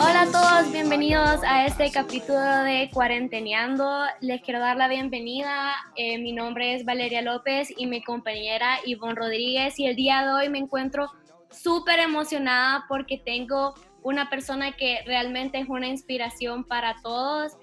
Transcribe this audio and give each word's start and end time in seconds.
Hola 0.00 0.22
a 0.22 0.30
todos, 0.30 0.72
bienvenidos 0.72 1.40
a 1.44 1.66
este 1.66 1.90
capítulo 1.90 2.38
de 2.38 2.90
Cuarenteneando. 2.92 4.04
Les 4.20 4.42
quiero 4.42 4.60
dar 4.60 4.76
la 4.76 4.88
bienvenida. 4.88 5.74
Eh, 5.96 6.18
mi 6.18 6.32
nombre 6.32 6.74
es 6.74 6.84
Valeria 6.84 7.22
López 7.22 7.72
y 7.76 7.86
mi 7.86 8.02
compañera 8.02 8.78
Ivonne 8.84 9.14
Rodríguez. 9.14 9.78
Y 9.78 9.86
el 9.86 9.96
día 9.96 10.22
de 10.22 10.32
hoy 10.32 10.48
me 10.48 10.58
encuentro 10.58 11.10
súper 11.50 11.98
emocionada 12.00 12.84
porque 12.88 13.18
tengo 13.18 13.74
una 14.06 14.30
persona 14.30 14.76
que 14.76 15.00
realmente 15.04 15.58
es 15.58 15.68
una 15.68 15.88
inspiración 15.88 16.62
para 16.62 16.94
todos. 17.02 17.54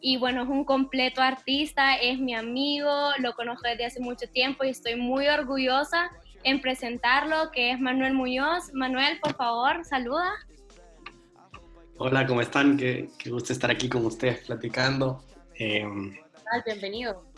Y 0.00 0.16
bueno, 0.16 0.44
es 0.44 0.48
un 0.48 0.64
completo 0.64 1.20
artista, 1.20 1.94
es 1.94 2.18
mi 2.18 2.34
amigo, 2.34 3.10
lo 3.18 3.34
conozco 3.34 3.68
desde 3.68 3.84
hace 3.84 4.00
mucho 4.00 4.26
tiempo 4.32 4.64
y 4.64 4.70
estoy 4.70 4.96
muy 4.96 5.28
orgullosa 5.28 6.10
en 6.42 6.62
presentarlo, 6.62 7.50
que 7.52 7.72
es 7.72 7.78
Manuel 7.78 8.14
Muñoz. 8.14 8.72
Manuel, 8.72 9.20
por 9.20 9.36
favor, 9.36 9.84
saluda. 9.84 10.32
Hola, 11.98 12.26
¿cómo 12.26 12.40
están? 12.40 12.78
Qué, 12.78 13.10
qué 13.18 13.28
gusto 13.28 13.52
estar 13.52 13.70
aquí 13.70 13.90
con 13.90 14.06
ustedes 14.06 14.46
platicando. 14.46 15.22
Eh, 15.54 15.84
bienvenido. 16.64 17.30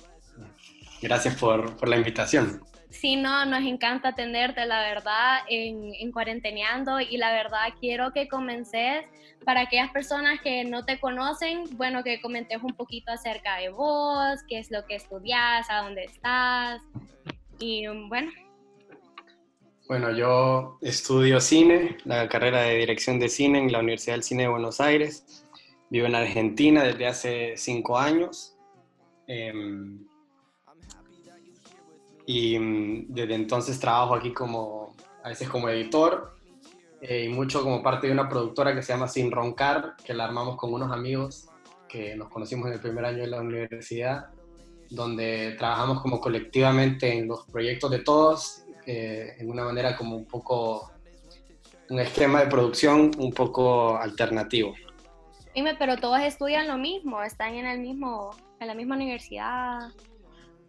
gracias 1.02 1.34
por, 1.34 1.76
por, 1.76 1.88
la 1.88 1.96
invitación. 1.96 2.62
Sí, 2.92 3.16
no, 3.16 3.46
nos 3.46 3.62
encanta 3.62 4.14
tenerte, 4.14 4.66
la 4.66 4.82
verdad, 4.82 5.38
en, 5.48 5.94
en 5.94 6.12
Cuarenteneando 6.12 7.00
y 7.00 7.16
la 7.16 7.32
verdad 7.32 7.68
quiero 7.80 8.12
que 8.12 8.28
comences 8.28 9.06
para 9.46 9.62
aquellas 9.62 9.90
personas 9.92 10.40
que 10.42 10.64
no 10.64 10.84
te 10.84 11.00
conocen, 11.00 11.64
bueno, 11.78 12.04
que 12.04 12.20
comentes 12.20 12.62
un 12.62 12.74
poquito 12.74 13.10
acerca 13.10 13.56
de 13.56 13.70
vos, 13.70 14.40
qué 14.46 14.58
es 14.58 14.70
lo 14.70 14.84
que 14.84 14.96
estudias, 14.96 15.68
a 15.70 15.82
dónde 15.82 16.04
estás 16.04 16.82
y 17.58 17.86
bueno. 18.08 18.30
Bueno, 19.88 20.14
yo 20.14 20.78
estudio 20.82 21.40
cine, 21.40 21.96
la 22.04 22.28
carrera 22.28 22.60
de 22.62 22.76
dirección 22.76 23.18
de 23.18 23.30
cine 23.30 23.58
en 23.58 23.72
la 23.72 23.78
Universidad 23.78 24.16
del 24.16 24.22
Cine 24.22 24.42
de 24.42 24.48
Buenos 24.50 24.82
Aires. 24.82 25.46
Vivo 25.88 26.06
en 26.06 26.14
Argentina 26.14 26.84
desde 26.84 27.06
hace 27.06 27.56
cinco 27.56 27.98
años. 27.98 28.54
Eh, 29.26 29.50
y 32.32 32.58
mm, 32.58 33.06
desde 33.08 33.34
entonces 33.34 33.78
trabajo 33.78 34.14
aquí 34.14 34.32
como, 34.32 34.94
a 35.22 35.28
veces 35.28 35.50
como 35.50 35.68
editor 35.68 36.34
eh, 37.02 37.24
y 37.24 37.28
mucho 37.28 37.62
como 37.62 37.82
parte 37.82 38.06
de 38.06 38.12
una 38.14 38.26
productora 38.26 38.74
que 38.74 38.82
se 38.82 38.94
llama 38.94 39.06
Sin 39.06 39.30
Roncar, 39.30 39.96
que 40.02 40.14
la 40.14 40.24
armamos 40.24 40.56
con 40.56 40.72
unos 40.72 40.90
amigos 40.90 41.48
que 41.86 42.16
nos 42.16 42.30
conocimos 42.30 42.68
en 42.68 42.74
el 42.74 42.80
primer 42.80 43.04
año 43.04 43.18
de 43.18 43.26
la 43.26 43.40
universidad, 43.42 44.28
donde 44.88 45.56
trabajamos 45.58 46.00
como 46.00 46.22
colectivamente 46.22 47.18
en 47.18 47.28
los 47.28 47.44
proyectos 47.44 47.90
de 47.90 47.98
todos, 47.98 48.64
eh, 48.86 49.34
en 49.38 49.50
una 49.50 49.64
manera 49.64 49.94
como 49.94 50.16
un 50.16 50.24
poco, 50.24 50.90
un 51.90 52.00
esquema 52.00 52.40
de 52.40 52.46
producción 52.46 53.10
un 53.18 53.32
poco 53.34 53.98
alternativo. 53.98 54.72
Dime, 55.54 55.74
pero 55.78 55.98
todos 55.98 56.20
estudian 56.22 56.66
lo 56.66 56.78
mismo, 56.78 57.22
están 57.22 57.56
en 57.56 57.66
el 57.66 57.80
mismo, 57.80 58.30
en 58.58 58.68
la 58.68 58.74
misma 58.74 58.96
universidad. 58.96 59.90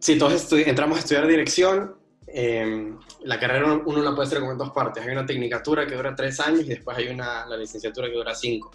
Sí, 0.04 0.18
todos 0.18 0.52
entramos 0.52 0.98
a 0.98 1.00
estudiar 1.00 1.26
dirección. 1.26 1.96
Eh, 2.26 2.94
la 3.22 3.40
carrera 3.40 3.80
uno 3.86 4.02
la 4.02 4.14
puede 4.14 4.26
hacer 4.26 4.40
como 4.40 4.52
en 4.52 4.58
dos 4.58 4.70
partes. 4.70 5.02
Hay 5.02 5.10
una 5.10 5.24
tecnicatura 5.24 5.86
que 5.86 5.94
dura 5.94 6.14
tres 6.14 6.38
años 6.40 6.60
y 6.60 6.68
después 6.68 6.98
hay 6.98 7.08
una, 7.08 7.46
la 7.46 7.56
licenciatura 7.56 8.08
que 8.08 8.16
dura 8.16 8.34
cinco. 8.34 8.70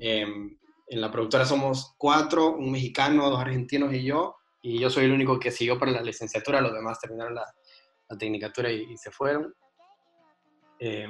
Eh, 0.00 0.22
en 0.22 1.00
la 1.02 1.10
productora 1.10 1.44
somos 1.44 1.94
cuatro, 1.98 2.56
un 2.56 2.72
mexicano, 2.72 3.28
dos 3.28 3.38
argentinos 3.38 3.92
y 3.92 4.04
yo. 4.04 4.36
Y 4.62 4.78
yo 4.78 4.88
soy 4.88 5.04
el 5.04 5.12
único 5.12 5.38
que 5.38 5.50
siguió 5.50 5.78
para 5.78 5.92
la 5.92 6.00
licenciatura, 6.00 6.62
los 6.62 6.72
demás 6.72 6.98
terminaron 6.98 7.34
la, 7.34 7.44
la 8.08 8.16
tecnicatura 8.16 8.72
y, 8.72 8.90
y, 8.90 8.96
se 8.96 9.10
fueron. 9.10 9.54
Eh, 10.78 11.06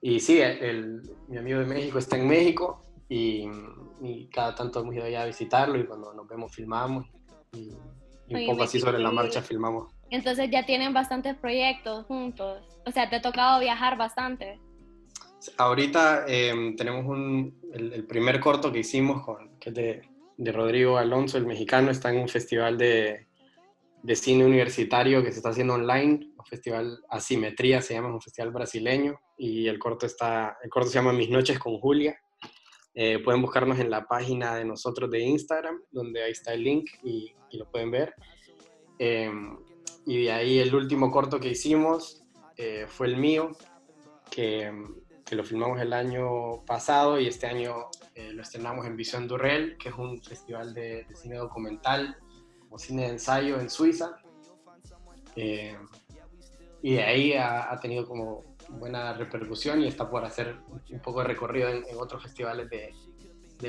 y 0.00 0.18
sí, 0.18 0.40
el, 0.40 1.02
mi 1.28 1.36
amigo 1.36 1.58
de 1.58 1.66
México 1.66 1.98
está 1.98 2.16
en 2.16 2.26
México 2.26 2.80
y, 3.06 3.46
y, 4.00 4.30
cada 4.30 4.54
tanto 4.54 4.80
hemos 4.80 4.94
ido 4.94 5.04
allá 5.04 5.24
a 5.24 5.26
visitarlo 5.26 5.78
y 5.78 5.84
cuando 5.84 6.14
nos 6.14 6.26
vemos 6.26 6.54
filmamos 6.54 7.04
y, 7.52 7.72
y 8.28 8.34
un 8.34 8.46
poco 8.46 8.64
así 8.64 8.80
sobre 8.80 8.98
la 8.98 9.10
marcha 9.10 9.42
filmamos. 9.42 9.92
Entonces 10.10 10.50
ya 10.50 10.66
tienen 10.66 10.92
bastantes 10.92 11.36
proyectos 11.36 12.06
juntos, 12.06 12.62
o 12.86 12.90
sea, 12.90 13.08
te 13.08 13.16
ha 13.16 13.22
tocado 13.22 13.60
viajar 13.60 13.96
bastante. 13.96 14.58
Ahorita 15.56 16.24
eh, 16.28 16.74
tenemos 16.76 17.06
un, 17.06 17.58
el, 17.72 17.92
el, 17.92 18.06
primer 18.06 18.40
corto 18.40 18.70
que 18.70 18.80
hicimos, 18.80 19.24
con, 19.24 19.56
que 19.58 19.70
es 19.70 19.74
de, 19.74 20.02
de, 20.36 20.52
Rodrigo 20.52 20.98
Alonso, 20.98 21.38
el 21.38 21.46
mexicano, 21.46 21.90
está 21.90 22.10
en 22.10 22.18
un 22.18 22.28
festival 22.28 22.76
de, 22.76 23.26
de 24.02 24.16
cine 24.16 24.44
universitario 24.44 25.22
que 25.22 25.30
se 25.30 25.38
está 25.38 25.50
haciendo 25.50 25.74
online, 25.74 26.32
un 26.36 26.44
festival 26.44 26.98
Asimetría, 27.08 27.80
se 27.80 27.94
llama, 27.94 28.12
un 28.12 28.20
festival 28.20 28.50
brasileño, 28.50 29.18
y 29.38 29.66
el 29.66 29.78
corto, 29.78 30.04
está, 30.04 30.58
el 30.62 30.68
corto 30.68 30.90
se 30.90 30.96
llama 30.96 31.12
Mis 31.12 31.30
noches 31.30 31.58
con 31.58 31.78
Julia. 31.78 32.18
Eh, 32.94 33.20
pueden 33.22 33.40
buscarnos 33.40 33.78
en 33.78 33.90
la 33.90 34.06
página 34.06 34.56
de 34.56 34.64
nosotros 34.64 35.10
de 35.10 35.20
Instagram, 35.20 35.80
donde 35.90 36.22
ahí 36.22 36.32
está 36.32 36.52
el 36.54 36.64
link 36.64 36.90
y, 37.02 37.32
y 37.50 37.58
lo 37.58 37.70
pueden 37.70 37.90
ver. 37.90 38.14
Eh, 38.98 39.30
y 40.06 40.24
de 40.24 40.32
ahí 40.32 40.58
el 40.58 40.74
último 40.74 41.10
corto 41.10 41.38
que 41.38 41.50
hicimos 41.50 42.22
eh, 42.56 42.86
fue 42.88 43.06
el 43.06 43.16
mío, 43.16 43.52
que, 44.30 44.72
que, 45.24 45.34
lo 45.36 45.44
filmamos 45.44 45.80
el 45.80 45.92
año 45.92 46.64
pasado 46.66 47.18
y 47.18 47.26
este 47.26 47.46
año 47.46 47.86
eh, 48.14 48.32
lo 48.32 48.42
estrenamos 48.42 48.86
en 48.86 48.96
Visión 48.96 49.28
Durrell, 49.28 49.78
que 49.78 49.88
es 49.88 49.94
un 49.94 50.22
festival 50.22 50.74
de, 50.74 51.04
de 51.04 51.16
cine 51.16 51.36
documental 51.36 52.16
o 52.68 52.78
cine 52.78 53.02
de 53.02 53.08
ensayo 53.08 53.60
en 53.60 53.70
Suiza. 53.70 54.16
Eh, 55.36 55.76
y 56.82 56.94
de 56.94 57.02
ahí 57.02 57.32
ha, 57.34 57.72
ha, 57.72 57.80
tenido 57.80 58.06
como 58.06 58.42
buena 58.78 59.12
repercusión 59.12 59.82
y 59.82 59.86
está 59.86 60.08
por 60.08 60.24
hacer 60.24 60.56
un 60.90 61.00
poco 61.00 61.20
de 61.20 61.28
recorrido 61.28 61.68
en, 61.68 61.84
otros 61.98 62.22
festivales 62.22 62.68
de, 62.70 62.92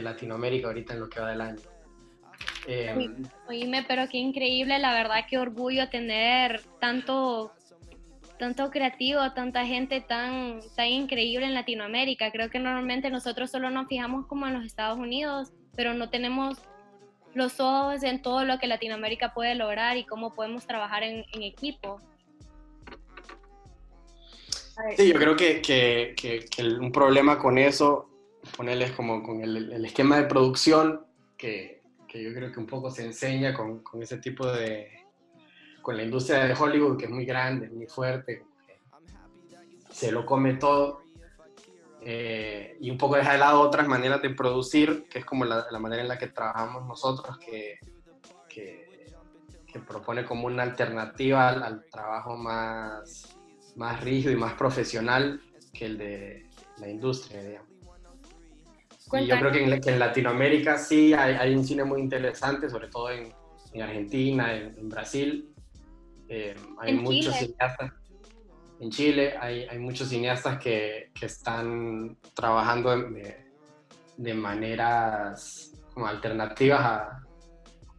Latinoamérica 0.02 0.68
ahorita 0.68 0.94
en 0.94 1.00
lo 1.02 1.10
que 1.10 1.20
va 1.20 1.32
del 1.32 1.42
año. 1.42 1.60
Eh, 2.66 3.10
Oíme, 3.50 3.84
pero 3.86 4.08
qué 4.10 4.20
increíble, 4.20 4.80
la 4.80 4.94
verdad, 4.94 5.26
qué 5.30 5.38
orgullo 5.38 5.90
tener 5.90 6.62
tanto, 6.80 7.52
tanto 8.40 8.70
creativo, 8.70 9.34
tanta 9.34 9.66
gente 9.66 10.00
tan, 10.00 10.62
tan 10.78 10.88
increíble 10.88 11.46
en 11.46 11.54
Latinoamérica. 11.54 12.32
Creo 12.32 12.50
que 12.50 12.60
normalmente 12.60 13.10
nosotros 13.10 13.52
solo 13.52 13.70
nos 13.70 13.88
fijamos 13.88 14.28
como 14.28 14.48
en 14.48 14.54
los 14.54 14.66
Estados 14.66 14.98
Unidos, 14.98 15.52
pero 15.76 15.94
no 15.94 16.10
tenemos 16.10 16.58
los 17.34 17.60
ojos 17.60 18.04
en 18.04 18.22
todo 18.22 18.46
lo 18.46 18.60
que 18.60 18.68
Latinoamérica 18.68 19.34
puede 19.34 19.56
lograr 19.56 19.98
y 19.98 20.06
cómo 20.06 20.32
podemos 20.32 20.66
trabajar 20.66 21.04
en 21.04 21.26
equipo. 21.44 22.00
Sí, 24.98 25.08
yo 25.08 25.20
creo 25.20 25.36
que, 25.36 25.62
que, 25.62 26.48
un 26.80 26.92
problema 26.92 27.38
con 27.38 27.58
eso, 27.58 28.10
ponerles 28.56 28.92
como 28.92 29.24
con 29.24 29.42
el, 29.42 29.72
el 29.72 29.86
esquema 29.86 30.18
de 30.18 30.24
producción, 30.24 31.06
que, 31.38 31.82
yo 32.14 32.34
creo 32.34 32.52
que 32.52 32.60
un 32.60 32.68
poco 32.68 32.92
se 32.92 33.06
enseña 33.06 33.54
con, 33.54 33.80
con, 33.80 34.04
ese 34.04 34.18
tipo 34.18 34.46
de, 34.46 34.90
con 35.82 35.96
la 35.96 36.04
industria 36.04 36.46
de 36.46 36.54
Hollywood, 36.54 36.98
que 36.98 37.06
es 37.06 37.12
muy 37.12 37.26
grande, 37.26 37.70
muy 37.70 37.88
fuerte, 37.88 38.44
se 39.90 40.12
lo 40.12 40.26
come 40.26 40.56
todo, 40.56 41.02
eh, 42.02 42.78
y 42.80 42.90
un 42.90 42.98
poco 42.98 43.16
deja 43.16 43.34
de 43.34 43.38
lado 43.38 43.62
otras 43.62 43.88
maneras 43.88 44.22
de 44.22 44.32
producir, 44.32 45.08
que 45.10 45.20
es 45.20 45.26
como 45.26 45.46
la, 45.46 45.68
manera 45.80 46.02
en 46.02 46.08
la 46.08 46.18
que 46.18 46.28
trabajamos 46.28 46.86
nosotros, 46.86 47.38
que, 47.38 47.80
que, 48.50 48.90
propone 49.88 50.26
como 50.26 50.48
una 50.48 50.64
alternativa 50.64 51.48
al, 51.48 51.64
al, 51.64 51.86
trabajo 51.90 52.36
más, 52.36 53.38
más 53.76 54.04
rígido 54.04 54.32
y 54.32 54.36
más 54.36 54.54
profesional 54.54 55.42
que 55.74 55.86
el 55.86 55.98
de 55.98 56.46
la 56.78 56.90
industria, 56.90 57.44
digamos. 57.44 57.72
Y 59.14 59.26
yo 59.26 59.40
creo 59.40 59.52
que 59.52 59.64
en, 59.64 59.82
que 59.82 59.90
en, 59.90 60.00
Latinoamérica 60.00 60.78
sí 60.78 61.14
hay, 61.14 61.36
hay, 61.36 61.54
un 61.54 61.66
cine 61.66 61.84
muy 61.84 62.00
interesante, 62.00 62.70
sobre 62.70 62.88
todo 62.88 63.12
en, 63.12 63.34
en 63.74 63.82
Argentina, 63.82 64.56
en, 64.56 64.74
en 64.78 64.88
Brasil. 64.88 65.50
Eh, 66.30 66.56
hay 66.80 66.94
muchos 66.94 67.36
Chile. 67.36 67.48
cineastas 67.48 67.92
en 68.82 68.90
Chile 68.90 69.36
hay, 69.40 69.66
hay 69.66 69.78
muchos 69.78 70.10
cineastas 70.10 70.58
que, 70.58 71.12
que 71.14 71.28
están 71.28 72.18
trabajando 72.34 72.98
de, 72.98 73.46
de, 74.18 74.34
maneras 74.34 75.72
como 75.94 76.08
alternativas 76.08 76.82
a, 76.82 77.24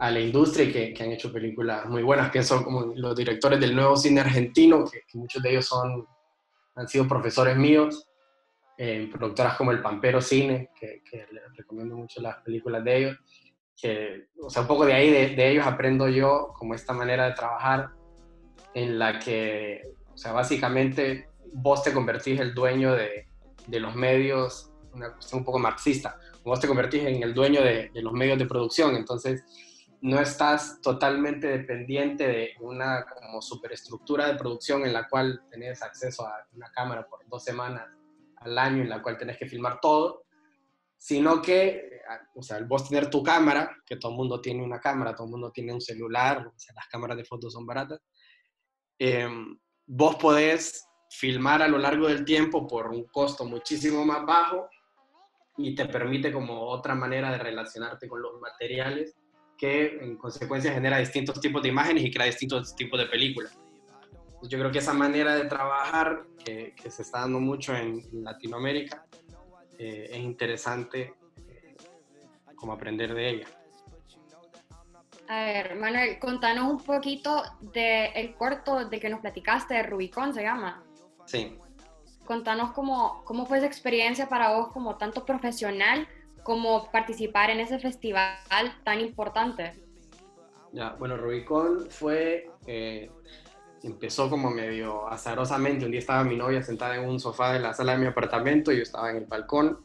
a 0.02 0.10
la 0.10 0.18
industria 0.18 0.64
y 0.64 0.72
que, 0.72 0.92
que, 0.92 1.02
han 1.04 1.12
hecho 1.12 1.32
películas 1.32 1.86
muy 1.86 2.02
buenas. 2.02 2.28
Pienso 2.30 2.64
como 2.64 2.92
los 2.96 3.14
directores 3.14 3.60
del 3.60 3.72
nuevo 3.76 3.96
cine 3.96 4.20
argentino, 4.20 4.84
que, 4.84 5.02
que 5.06 5.16
muchos 5.16 5.40
de 5.40 5.50
ellos 5.50 5.66
son, 5.66 6.04
han 6.74 6.88
sido 6.88 7.06
profesores 7.06 7.56
míos, 7.56 8.08
eh, 8.76 9.08
productoras 9.12 9.56
como 9.56 9.70
El 9.70 9.80
Pampero 9.80 10.20
Cine, 10.20 10.70
que, 10.74 11.02
les 11.12 11.56
recomiendo 11.56 11.96
mucho 11.96 12.20
las 12.20 12.38
películas 12.38 12.82
de 12.82 12.96
ellos. 12.96 13.16
Que, 13.80 14.26
o 14.42 14.50
sea, 14.50 14.62
un 14.62 14.68
poco 14.68 14.84
de 14.86 14.94
ahí 14.94 15.08
de, 15.08 15.36
de 15.36 15.50
ellos 15.52 15.64
aprendo 15.64 16.08
yo 16.08 16.52
como 16.58 16.74
esta 16.74 16.92
manera 16.92 17.26
de 17.26 17.34
trabajar 17.34 17.90
en 18.74 18.98
la 18.98 19.20
que 19.20 19.82
o 20.12 20.18
sea, 20.18 20.32
básicamente 20.32 21.28
vos 21.52 21.84
te 21.84 21.92
convertís 21.92 22.40
el 22.40 22.54
dueño 22.54 22.92
de, 22.94 23.28
de 23.68 23.80
los 23.80 23.94
medios 23.94 24.72
una 24.92 25.12
cuestión 25.12 25.40
un 25.40 25.44
poco 25.44 25.60
marxista. 25.60 26.18
Vos 26.44 26.58
te 26.58 26.66
convertís 26.66 27.04
en 27.04 27.22
el 27.22 27.32
dueño 27.32 27.62
de, 27.62 27.90
de 27.94 28.02
los 28.02 28.12
medios 28.12 28.38
de 28.38 28.46
producción, 28.46 28.96
entonces 28.96 29.44
no 30.02 30.20
estás 30.20 30.80
totalmente 30.80 31.46
dependiente 31.46 32.26
de 32.26 32.54
una 32.60 33.06
como 33.06 33.40
superestructura 33.40 34.26
de 34.26 34.34
producción 34.34 34.84
en 34.84 34.92
la 34.92 35.08
cual 35.08 35.44
tenés 35.48 35.80
acceso 35.80 36.26
a 36.26 36.44
una 36.54 36.70
cámara 36.72 37.06
por 37.08 37.20
dos 37.28 37.44
semanas 37.44 37.88
al 38.36 38.58
año 38.58 38.82
en 38.82 38.88
la 38.88 39.00
cual 39.00 39.16
tenés 39.16 39.38
que 39.38 39.46
filmar 39.46 39.78
todo, 39.80 40.24
sino 40.98 41.40
que, 41.40 42.00
o 42.34 42.42
sea, 42.42 42.58
vos 42.66 42.88
tener 42.88 43.10
tu 43.10 43.22
cámara, 43.22 43.76
que 43.86 43.96
todo 43.96 44.10
el 44.10 44.18
mundo 44.18 44.40
tiene 44.40 44.64
una 44.64 44.80
cámara, 44.80 45.14
todo 45.14 45.26
el 45.26 45.30
mundo 45.30 45.52
tiene 45.52 45.72
un 45.72 45.80
celular, 45.80 46.48
o 46.48 46.58
sea, 46.58 46.74
las 46.74 46.88
cámaras 46.88 47.16
de 47.16 47.24
fotos 47.24 47.52
son 47.52 47.64
baratas, 47.64 48.00
eh, 48.98 49.28
vos 49.86 50.16
podés 50.16 50.84
filmar 51.10 51.62
a 51.62 51.68
lo 51.68 51.78
largo 51.78 52.08
del 52.08 52.24
tiempo 52.24 52.66
por 52.66 52.88
un 52.88 53.04
costo 53.04 53.44
muchísimo 53.44 54.04
más 54.04 54.26
bajo 54.26 54.68
y 55.58 55.76
te 55.76 55.86
permite 55.86 56.32
como 56.32 56.60
otra 56.62 56.96
manera 56.96 57.30
de 57.30 57.38
relacionarte 57.38 58.08
con 58.08 58.20
los 58.20 58.40
materiales 58.40 59.16
que 59.62 59.96
en 60.00 60.16
consecuencia 60.16 60.72
genera 60.72 60.98
distintos 60.98 61.40
tipos 61.40 61.62
de 61.62 61.68
imágenes 61.68 62.02
y 62.02 62.10
crea 62.10 62.26
distintos 62.26 62.74
tipos 62.74 62.98
de 62.98 63.06
películas. 63.06 63.56
Yo 64.42 64.58
creo 64.58 64.72
que 64.72 64.78
esa 64.78 64.92
manera 64.92 65.36
de 65.36 65.44
trabajar 65.44 66.24
que, 66.44 66.74
que 66.74 66.90
se 66.90 67.02
está 67.02 67.20
dando 67.20 67.38
mucho 67.38 67.72
en 67.76 68.02
Latinoamérica 68.24 69.06
eh, 69.78 70.08
es 70.10 70.18
interesante 70.18 71.14
eh, 71.48 71.76
como 72.56 72.72
aprender 72.72 73.14
de 73.14 73.30
ella. 73.30 73.46
A 75.28 75.44
ver, 75.44 75.76
Manuel, 75.76 76.18
contanos 76.18 76.68
un 76.68 76.82
poquito 76.82 77.44
del 77.60 78.10
el 78.16 78.34
corto 78.34 78.88
de 78.88 78.98
que 78.98 79.08
nos 79.08 79.20
platicaste, 79.20 79.74
de 79.74 79.84
Rubicón 79.84 80.34
se 80.34 80.42
llama. 80.42 80.82
Sí. 81.26 81.56
Contanos 82.24 82.72
cómo, 82.72 83.22
cómo 83.24 83.46
fue 83.46 83.58
esa 83.58 83.68
experiencia 83.68 84.28
para 84.28 84.56
vos 84.56 84.72
como 84.72 84.96
tanto 84.96 85.24
profesional 85.24 86.08
como 86.42 86.90
participar 86.90 87.50
en 87.50 87.60
ese 87.60 87.78
festival 87.78 88.36
tan 88.84 89.00
importante. 89.00 89.72
Bueno, 90.98 91.16
Rubicón 91.16 91.86
fue, 91.90 92.50
eh, 92.66 93.10
empezó 93.82 94.30
como 94.30 94.50
medio 94.50 95.06
azarosamente. 95.06 95.84
Un 95.84 95.90
día 95.90 96.00
estaba 96.00 96.24
mi 96.24 96.36
novia 96.36 96.62
sentada 96.62 96.96
en 96.96 97.08
un 97.08 97.20
sofá 97.20 97.52
de 97.52 97.60
la 97.60 97.74
sala 97.74 97.92
de 97.92 97.98
mi 97.98 98.06
apartamento 98.06 98.72
y 98.72 98.76
yo 98.76 98.82
estaba 98.82 99.10
en 99.10 99.18
el 99.18 99.26
balcón 99.26 99.80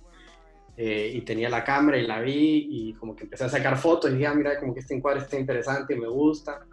eh, 0.78 1.12
y 1.14 1.22
tenía 1.22 1.50
la 1.50 1.64
cámara 1.64 1.98
y 1.98 2.08
la 2.08 2.22
vi 2.22 2.68
y 2.70 2.94
como 2.94 3.16
que 3.16 3.24
empecé 3.24 3.46
a 3.46 3.50
sacar 3.50 3.78
fotos 3.78 4.12
y 4.12 4.14
dije, 4.14 4.28
ah, 4.28 4.34
mira, 4.34 4.60
como 4.60 4.74
que 4.74 4.80
este 4.80 4.96
encuadre 4.96 5.22
está 5.22 5.38
interesante, 5.38 5.96
me 5.96 6.08
gusta. 6.08 6.66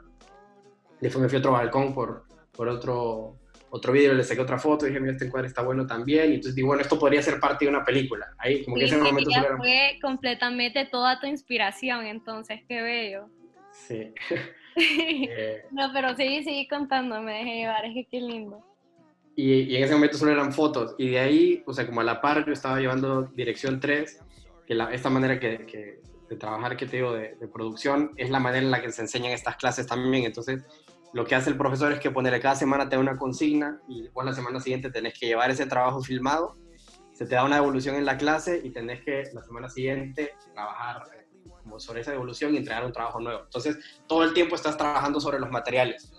Después 1.01 1.23
me 1.23 1.29
fui 1.29 1.37
a 1.37 1.39
otro 1.41 1.53
balcón 1.53 1.93
por, 1.93 2.25
por 2.53 2.69
otro, 2.69 3.37
otro 3.77 3.93
vídeo, 3.93 4.15
le 4.15 4.23
saqué 4.23 4.41
otra 4.41 4.57
foto 4.59 4.87
dije, 4.87 5.01
mira, 5.01 5.13
este 5.13 5.25
encuadre 5.27 5.49
está 5.49 5.63
bueno 5.63 5.85
también. 5.87 6.31
Y 6.31 6.35
entonces 6.37 6.55
dije, 6.55 6.65
bueno, 6.67 6.81
esto 6.83 6.97
podría 6.99 7.21
ser 7.23 7.41
parte 7.41 7.65
de 7.65 7.71
una 7.71 7.85
película. 7.85 8.27
Ahí, 8.39 8.63
como 8.65 8.77
que 8.77 8.83
Sí, 8.83 8.87
ese 8.95 8.97
sí, 8.97 9.03
momento 9.03 9.31
ya 9.31 9.41
era- 9.43 9.57
fue 9.57 9.99
completamente 10.01 10.85
toda 10.87 11.19
tu 11.21 11.27
inspiración, 11.27 12.07
entonces, 12.07 12.61
qué 12.69 12.83
bello. 12.83 13.29
Sí. 13.73 14.13
Eh, 14.77 15.63
no, 15.71 15.91
pero 15.93 16.17
sí, 16.17 16.43
sigue 16.43 16.67
contando, 16.69 17.21
me 17.23 17.35
dejé 17.35 17.55
llevar, 17.59 17.85
es 17.85 17.95
que 17.95 18.07
qué 18.11 18.21
lindo. 18.21 18.59
y, 19.37 19.53
y 19.73 19.77
en 19.77 19.85
ese 19.85 19.95
momento 19.95 20.17
solo 20.19 20.33
eran 20.33 20.53
fotos. 20.53 20.97
Y 20.99 21.11
de 21.11 21.19
ahí, 21.21 21.63
o 21.67 21.73
sea, 21.73 21.87
como 21.87 22.01
a 22.01 22.05
la 22.05 22.21
par, 22.21 22.45
yo 22.45 22.53
estaba 22.53 22.81
llevando 22.81 23.23
dirección 23.23 23.79
3, 23.79 24.21
que 24.67 24.75
la, 24.75 24.93
esta 24.93 25.11
manera 25.11 25.39
que, 25.39 25.65
que- 25.67 26.01
de 26.29 26.37
trabajar 26.37 26.77
que 26.77 26.87
te 26.87 26.97
digo 26.97 27.13
de, 27.13 27.37
de 27.37 27.47
producción 27.47 28.11
es 28.17 28.31
la 28.31 28.41
manera 28.41 28.65
en 28.65 28.71
la 28.73 28.81
que 28.83 28.91
se 28.91 29.03
enseñan 29.03 29.31
estas 29.33 29.55
clases 29.57 29.87
también. 29.87 30.25
Entonces, 30.25 30.65
lo 31.15 31.25
que 31.25 31.37
hace 31.37 31.49
el 31.49 31.57
profesor 31.57 31.93
es 31.93 32.01
que 32.01 32.11
ponerle 32.11 32.41
cada 32.41 32.57
semana 32.57 32.89
te 32.89 32.97
da 32.97 33.01
una 33.01 33.17
consigna 33.17 33.81
y 33.89 34.03
después 34.03 34.27
la 34.27 34.35
semana 34.35 34.61
siguiente 34.61 34.91
tenés 34.91 35.17
que 35.17 35.27
llevar 35.27 35.49
ese 35.49 35.65
trabajo 35.65 36.03
filmado. 36.03 36.57
Se 37.13 37.25
te 37.25 37.37
da 37.37 37.45
una 37.45 37.55
devolución 37.55 37.95
en 37.95 38.05
la 38.05 38.19
clase 38.19 38.61
y 38.65 38.71
tenés 38.71 39.05
que 39.05 39.23
la 39.33 39.45
semana 39.45 39.69
siguiente 39.69 40.35
trabajar 40.53 41.05
eh, 41.15 41.29
como 41.63 41.79
sobre 41.79 42.01
esa 42.01 42.11
devolución 42.11 42.53
y 42.53 42.57
entregar 42.57 42.85
un 42.85 42.93
trabajo 42.93 43.21
nuevo. 43.21 43.43
Entonces, 43.45 43.79
todo 44.09 44.25
el 44.25 44.35
tiempo 44.35 44.57
estás 44.57 44.77
trabajando 44.77 45.21
sobre 45.21 45.39
los 45.39 45.53
materiales. 45.53 46.13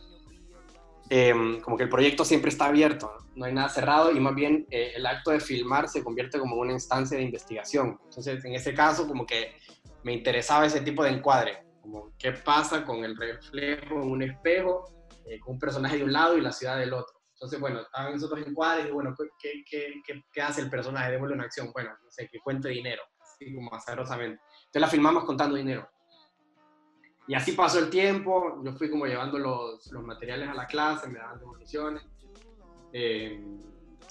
Em, 1.10 1.60
como 1.60 1.76
que 1.76 1.84
el 1.84 1.90
proyecto 1.90 2.24
siempre 2.24 2.50
está 2.50 2.68
abierto, 2.68 3.12
¿no? 3.20 3.26
No 3.36 3.46
hay 3.46 3.54
nada 3.54 3.68
cerrado 3.68 4.14
y 4.14 4.20
más 4.22 4.34
bien 4.34 4.66
eh, 4.72 4.94
el 4.96 5.06
acto 5.06 5.32
de 5.32 5.42
filmar 5.42 5.90
se 5.90 6.06
convierte 6.06 6.40
como 6.40 6.56
una 6.56 6.72
instancia 6.72 7.18
de 7.18 7.24
investigación. 7.24 8.00
Entonces, 8.06 8.46
en 8.46 8.56
ese 8.56 8.74
caso, 8.74 9.10
como 9.10 9.26
que 9.26 9.58
me 10.04 10.14
interesaba 10.14 10.66
ese 10.66 10.80
tipo 10.80 11.04
de 11.04 11.10
encuadre, 11.10 11.65
como 11.86 12.14
qué 12.18 12.32
pasa 12.32 12.84
con 12.84 13.04
el 13.04 13.16
reflejo 13.16 14.02
en 14.02 14.12
un 14.12 14.24
espejo, 14.24 14.86
eh, 15.26 15.40
con 15.40 15.54
un 15.54 15.60
personaje 15.60 15.98
de 15.98 16.04
un 16.04 16.12
lado 16.12 16.36
y 16.36 16.42
la 16.42 16.52
ciudad 16.52 16.78
del 16.80 16.94
otro. 16.94 17.16
Entonces, 17.34 17.60
bueno, 17.60 17.82
estaban 17.82 18.14
esos 18.14 18.30
dos 18.30 18.40
encuadres 18.40 18.88
y 18.88 18.92
bueno, 18.92 19.14
¿qué, 19.40 19.64
qué, 19.70 20.02
qué, 20.06 20.24
qué 20.32 20.42
hace 20.42 20.62
el 20.62 20.70
personaje? 20.70 21.12
Démosle 21.12 21.36
una 21.36 21.44
acción. 21.44 21.72
Bueno, 21.74 21.92
no 21.92 22.10
sé, 22.10 22.28
que 22.28 22.40
cuente 22.40 22.70
dinero, 22.70 23.04
así 23.22 23.54
como 23.54 23.74
azarosamente. 23.74 24.42
Entonces 24.58 24.82
la 24.82 24.88
filmamos 24.88 25.26
contando 25.26 25.56
dinero. 25.56 25.88
Y 27.28 27.36
así 27.36 27.52
pasó 27.52 27.80
el 27.80 27.90
tiempo, 27.90 28.62
yo 28.64 28.72
fui 28.74 28.90
como 28.90 29.06
llevando 29.06 29.38
los, 29.38 29.92
los 29.92 30.04
materiales 30.04 30.50
a 30.50 30.54
la 30.54 30.66
clase, 30.66 31.08
me 31.08 31.20
daban 31.20 31.40
devoluciones. 31.40 32.04
eh, 32.94 33.44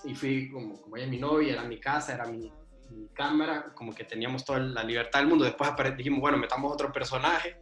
y 0.04 0.14
fui 0.14 0.50
como, 0.50 0.80
como 0.82 0.96
ella 0.96 1.06
es 1.06 1.10
mi 1.10 1.18
novia, 1.18 1.54
era 1.54 1.64
mi 1.64 1.80
casa, 1.80 2.14
era 2.14 2.26
mi, 2.26 2.52
mi 2.94 3.08
cámara, 3.08 3.72
como 3.74 3.94
que 3.94 4.04
teníamos 4.04 4.44
toda 4.44 4.60
la 4.60 4.84
libertad 4.84 5.20
del 5.20 5.28
mundo. 5.28 5.44
Después 5.44 5.70
dijimos, 5.96 6.20
bueno, 6.20 6.38
metamos 6.38 6.72
otro 6.72 6.92
personaje. 6.92 7.56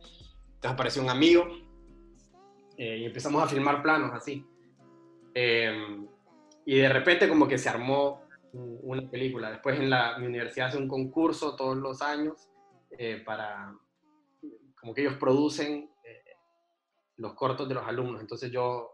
Entonces 0.55 0.71
apareció 0.71 1.03
un 1.03 1.11
amigo 1.11 1.47
eh, 2.77 2.99
y 2.99 3.05
empezamos 3.05 3.43
a 3.43 3.49
filmar 3.49 3.83
planos 3.83 4.13
así. 4.13 4.47
Eh, 5.35 6.07
y 6.65 6.77
de 6.77 6.89
repente 6.89 7.29
como 7.29 7.49
que 7.49 7.59
se 7.59 7.69
armó 7.69 8.23
una 8.53 9.09
película. 9.11 9.51
Después 9.51 9.79
en 9.79 9.91
la 9.91 10.19
mi 10.19 10.27
universidad 10.27 10.69
hace 10.69 10.79
un 10.79 10.89
concurso 10.89 11.57
todos 11.57 11.77
los 11.77 12.03
años 12.03 12.51
eh, 12.99 13.23
para, 13.25 13.75
como 14.79 14.95
que 14.95 15.03
ellos 15.03 15.15
producen 15.15 15.91
eh, 16.05 16.37
los 17.17 17.35
cortos 17.35 17.69
de 17.69 17.75
los 17.75 17.87
alumnos. 17.87 18.21
Entonces 18.21 18.51
yo 18.51 18.91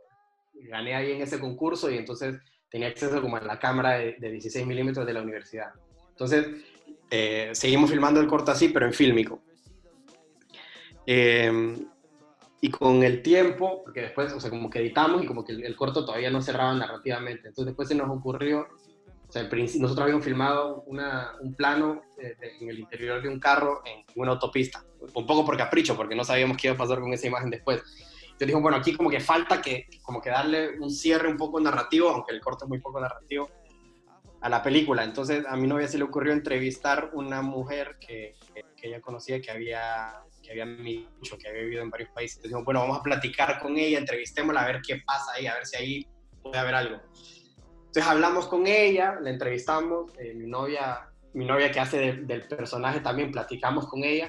gané 0.54 0.94
ahí 0.94 1.12
en 1.12 1.22
ese 1.22 1.38
concurso 1.38 1.90
y 1.90 1.98
entonces 1.98 2.40
tenía 2.70 2.88
acceso 2.88 3.20
como 3.20 3.36
a 3.36 3.40
la 3.40 3.58
cámara 3.58 3.98
de, 3.98 4.16
de 4.18 4.30
16 4.30 4.66
milímetros 4.66 5.06
de 5.06 5.12
la 5.12 5.22
universidad. 5.22 5.72
Entonces 6.18 6.48
eh, 7.12 7.50
seguimos 7.52 7.90
filmando 7.90 8.20
el 8.20 8.26
corto 8.26 8.50
así, 8.50 8.70
pero 8.70 8.86
en 8.86 8.92
fílmico. 8.92 9.40
Eh, 11.06 11.76
y 12.60 12.70
con 12.70 13.04
el 13.04 13.22
tiempo, 13.22 13.82
porque 13.84 14.00
después, 14.02 14.32
o 14.32 14.40
sea, 14.40 14.50
como 14.50 14.68
que 14.68 14.80
editamos 14.80 15.22
y 15.22 15.26
como 15.26 15.44
que 15.44 15.52
el, 15.52 15.64
el 15.64 15.76
corto 15.76 16.04
todavía 16.04 16.28
no 16.28 16.42
cerraba 16.42 16.74
narrativamente. 16.74 17.46
Entonces 17.48 17.66
después 17.66 17.86
se 17.86 17.94
nos 17.94 18.10
ocurrió, 18.10 18.66
o 19.28 19.32
sea, 19.32 19.44
nosotros 19.44 20.00
habíamos 20.00 20.24
filmado 20.24 20.82
una, 20.86 21.34
un 21.40 21.54
plano 21.54 22.02
eh, 22.18 22.34
de- 22.40 22.56
en 22.60 22.68
el 22.70 22.80
interior 22.80 23.22
de 23.22 23.28
un 23.28 23.38
carro 23.38 23.80
en 23.86 24.04
una 24.16 24.32
autopista, 24.32 24.84
un 25.14 25.24
poco 25.24 25.46
por 25.46 25.56
capricho, 25.56 25.96
porque 25.96 26.16
no 26.16 26.24
sabíamos 26.24 26.56
qué 26.56 26.66
iba 26.66 26.74
a 26.74 26.78
pasar 26.78 26.98
con 26.98 27.12
esa 27.12 27.28
imagen 27.28 27.50
después. 27.50 27.76
Entonces 28.22 28.38
dijimos, 28.48 28.62
bueno, 28.62 28.78
aquí 28.78 28.92
como 28.92 29.08
que 29.08 29.20
falta 29.20 29.62
que, 29.62 29.86
como 30.02 30.20
que 30.20 30.30
darle 30.30 30.80
un 30.80 30.90
cierre 30.90 31.28
un 31.28 31.36
poco 31.36 31.60
narrativo, 31.60 32.08
aunque 32.08 32.34
el 32.34 32.40
corto 32.40 32.64
es 32.64 32.68
muy 32.68 32.80
poco 32.80 33.00
narrativo, 33.00 33.48
a 34.40 34.48
la 34.48 34.62
película. 34.62 35.04
Entonces 35.04 35.44
a 35.46 35.56
mi 35.56 35.66
novia 35.66 35.88
se 35.88 35.98
le 35.98 36.04
ocurrió 36.04 36.32
entrevistar 36.32 37.10
una 37.12 37.42
mujer 37.42 37.96
que, 38.00 38.34
que, 38.54 38.88
ella 38.88 39.00
conocía 39.00 39.40
que 39.40 39.50
había 39.50 40.12
que 40.42 40.52
había 40.52 40.64
que 40.66 41.48
había 41.48 41.62
vivido 41.62 41.82
en 41.82 41.90
varios 41.90 42.10
países. 42.10 42.36
Entonces 42.38 42.64
bueno, 42.64 42.80
vamos 42.80 42.98
a 42.98 43.02
platicar 43.02 43.58
con 43.60 43.76
ella, 43.76 43.98
entrevistémosla, 43.98 44.62
a 44.62 44.66
ver 44.66 44.80
qué 44.86 45.02
pasa 45.04 45.32
ahí, 45.34 45.46
a 45.46 45.54
ver 45.54 45.66
si 45.66 45.76
ahí 45.76 46.06
puede 46.42 46.58
haber 46.58 46.74
algo. 46.74 47.00
Entonces 47.88 48.06
hablamos 48.06 48.46
con 48.46 48.66
ella, 48.66 49.18
la 49.20 49.30
entrevistamos, 49.30 50.12
eh, 50.18 50.34
mi, 50.34 50.46
novia, 50.46 51.08
mi 51.32 51.44
novia 51.44 51.70
que 51.70 51.80
hace 51.80 51.98
de- 51.98 52.12
del 52.24 52.46
personaje 52.46 53.00
también, 53.00 53.32
platicamos 53.32 53.88
con 53.88 54.04
ella, 54.04 54.28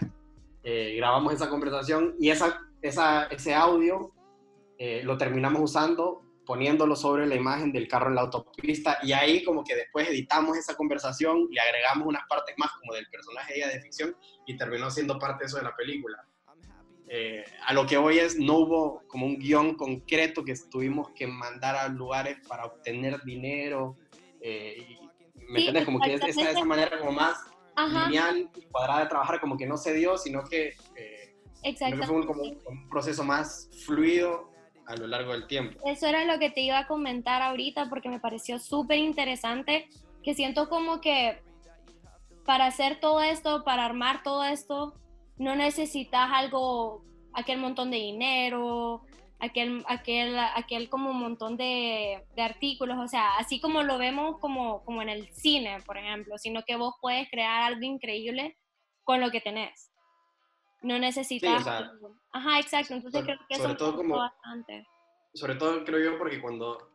eh, 0.64 0.96
grabamos 0.98 1.34
esa 1.34 1.50
conversación 1.50 2.16
y 2.20 2.30
esa, 2.30 2.60
esa, 2.82 3.26
ese 3.26 3.54
audio 3.54 4.12
eh, 4.78 5.04
lo 5.04 5.18
terminamos 5.18 5.62
usando 5.62 6.22
poniéndolo 6.54 6.96
sobre 6.96 7.28
la 7.28 7.36
imagen 7.36 7.72
del 7.72 7.88
carro 7.88 8.08
en 8.10 8.16
la 8.16 8.22
autopista 8.22 8.98
y 9.04 9.12
ahí 9.12 9.44
como 9.44 9.64
que 9.64 9.76
después 9.76 10.10
editamos 10.10 10.58
esa 10.58 10.74
conversación 10.76 11.48
y 11.52 11.60
agregamos 11.60 12.08
unas 12.08 12.24
partes 12.28 12.56
más 12.58 12.72
como 12.72 12.96
del 12.96 13.06
personaje 13.12 13.54
de 13.54 13.60
ella 13.60 13.68
de 13.68 13.80
ficción 13.82 14.16
y 14.48 14.58
terminó 14.58 14.90
siendo 14.90 15.20
parte 15.20 15.44
de 15.44 15.46
eso 15.46 15.58
de 15.58 15.64
la 15.66 15.76
película. 15.76 16.18
Eh, 17.08 17.46
a 17.68 17.74
lo 17.76 17.86
que 17.86 17.98
hoy 17.98 18.18
es, 18.18 18.40
no 18.40 18.56
hubo 18.58 19.04
como 19.08 19.28
un 19.28 19.38
guion 19.38 19.76
concreto 19.76 20.44
que 20.44 20.56
tuvimos 20.72 21.12
que 21.12 21.28
mandar 21.28 21.76
a 21.76 21.88
lugares 21.88 22.38
para 22.48 22.66
obtener 22.66 23.22
dinero. 23.24 23.96
eh, 24.42 24.76
y, 24.90 24.98
¿Me 25.52 25.60
Sí, 25.60 25.68
entiendes? 25.68 25.86
Como 25.86 26.00
que 26.00 26.14
es- 26.16 26.22
esa, 26.22 26.28
exactamente. 26.30 26.58
esa 26.60 26.66
manera 26.66 26.98
como 27.00 27.12
más 27.12 27.38
Ajá, 27.76 28.06
lineal 28.08 28.50
y 28.56 28.62
cuadrada 28.72 29.02
de 29.02 29.08
trabajar 29.08 29.40
como 29.40 29.56
que 29.56 29.68
no 29.68 29.78
se 29.78 29.94
dio, 29.94 30.18
sino 30.18 30.44
que, 30.46 30.70
eh, 30.96 31.36
fue 32.08 32.16
un, 32.16 32.26
como 32.26 32.42
un 32.42 32.90
proceso 32.90 33.24
más 33.24 33.70
fluido 33.86 34.50
a 34.90 34.96
lo 34.96 35.06
largo 35.06 35.34
del 35.34 35.46
tiempo. 35.46 35.80
Eso 35.86 36.08
era 36.08 36.26
lo 36.26 36.40
que 36.40 36.50
te 36.50 36.62
iba 36.62 36.80
a 36.80 36.88
comentar 36.88 37.44
ahorita 37.44 37.90
porque 37.90 38.10
me 38.10 38.20
pareció 38.20 38.58
súper 38.58 38.98
interesante, 38.98 39.88
que 40.24 40.34
siento 40.34 40.68
como 40.68 41.00
que 41.00 41.42
para 42.44 42.66
hacer 42.66 43.00
todo 43.00 43.22
esto, 43.22 43.64
para 43.64 43.86
armar 43.86 44.24
todo 44.24 44.44
esto, 44.44 44.96
no 45.38 45.56
necesitas 45.56 46.32
algo, 46.34 47.06
aquel 47.34 47.60
montón 47.60 47.92
de 47.92 47.98
dinero, 47.98 49.04
aquel, 49.38 49.84
aquel, 49.88 50.40
aquel 50.40 50.90
como 50.90 51.14
montón 51.14 51.56
de, 51.56 52.26
de, 52.36 52.42
artículos, 52.42 52.98
o 52.98 53.08
sea, 53.08 53.38
así 53.38 53.62
como 53.62 53.84
lo 53.84 54.00
vemos 54.00 54.40
como, 54.40 54.84
como 54.86 55.04
en 55.04 55.10
el 55.10 55.32
cine, 55.36 55.78
por 55.86 56.00
ejemplo, 56.00 56.40
sino 56.40 56.64
que 56.64 56.76
vos 56.78 56.96
puedes 57.00 57.30
crear 57.30 57.62
algo 57.62 57.84
increíble 57.84 58.58
con 59.04 59.22
lo 59.22 59.30
que 59.30 59.40
tenés. 59.40 59.89
No 60.82 60.98
necesitas... 61.00 61.50
Sí, 61.52 61.62
o 61.62 61.64
sea, 61.64 61.92
Ajá, 62.32 62.60
exacto, 62.60 62.94
entonces 62.94 63.22
sobre, 63.22 63.36
creo 63.36 63.48
que 63.48 63.56
eso 63.56 63.76
todo 63.78 63.96
como, 63.96 64.18
bastante. 64.18 64.88
sobre 65.34 65.56
todo 65.56 65.84
creo 65.84 66.12
yo 66.12 66.18
porque 66.18 66.40
cuando, 66.42 66.92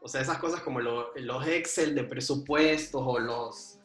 o 0.00 0.08
sea, 0.08 0.20
esas 0.22 0.38
cosas 0.38 0.62
como 0.62 0.80
lo- 0.80 1.12
los 1.16 1.46
Excel 1.46 1.94
de 1.94 2.04
presupuestos 2.04 3.02
o 3.04 3.18
los, 3.18 3.78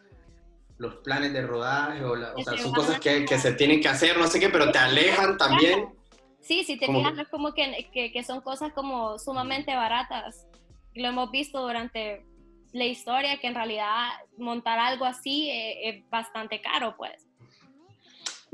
los 0.77 0.95
planes 0.97 1.33
de 1.33 1.45
rodaje, 1.45 2.03
o, 2.03 2.15
la- 2.15 2.33
o 2.33 2.41
sea, 2.43 2.55
se 2.57 2.63
son 2.63 2.73
cosas 2.73 2.99
que, 2.99 3.25
que 3.25 3.37
se 3.37 3.53
tienen 3.53 3.81
que 3.81 3.89
hacer, 3.89 4.17
no 4.17 4.27
sé 4.27 4.39
qué, 4.39 4.49
pero 4.49 4.71
te 4.71 4.77
alejan 4.79 5.37
también. 5.37 5.93
Sí, 6.41 6.63
si 6.63 6.77
te 6.77 6.85
fijas, 6.87 7.17
es 7.17 7.27
como 7.29 7.53
que, 7.53 7.89
que, 7.91 8.11
que 8.11 8.23
son 8.23 8.41
cosas 8.41 8.71
como 8.73 9.17
sumamente 9.19 9.75
baratas. 9.75 10.47
Lo 10.93 11.07
hemos 11.07 11.31
visto 11.31 11.59
durante 11.61 12.23
la 12.71 12.85
historia, 12.85 13.39
que 13.39 13.47
en 13.47 13.55
realidad 13.55 14.09
montar 14.37 14.77
algo 14.79 15.05
así 15.05 15.49
eh, 15.49 15.89
es 15.89 16.09
bastante 16.09 16.61
caro, 16.61 16.95
pues. 16.97 17.27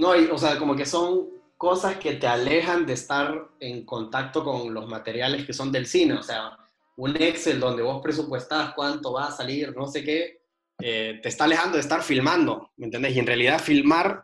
No, 0.01 0.15
y, 0.15 0.25
o 0.25 0.37
sea, 0.39 0.57
como 0.57 0.75
que 0.75 0.87
son 0.87 1.29
cosas 1.57 1.97
que 1.97 2.13
te 2.13 2.25
alejan 2.25 2.87
de 2.87 2.93
estar 2.93 3.49
en 3.59 3.85
contacto 3.85 4.43
con 4.43 4.73
los 4.73 4.87
materiales 4.87 5.45
que 5.45 5.53
son 5.53 5.71
del 5.71 5.85
cine, 5.85 6.15
o 6.15 6.23
sea, 6.23 6.57
un 6.97 7.15
Excel 7.15 7.59
donde 7.59 7.83
vos 7.83 8.01
presupuestás 8.01 8.73
cuánto 8.73 9.13
va 9.13 9.25
a 9.27 9.31
salir, 9.31 9.75
no 9.77 9.85
sé 9.85 10.03
qué, 10.03 10.41
eh, 10.79 11.19
te 11.21 11.29
está 11.29 11.43
alejando 11.43 11.75
de 11.75 11.81
estar 11.81 12.01
filmando, 12.01 12.71
¿me 12.77 12.85
entendés? 12.87 13.15
Y 13.15 13.19
en 13.19 13.27
realidad 13.27 13.59
filmar 13.59 14.23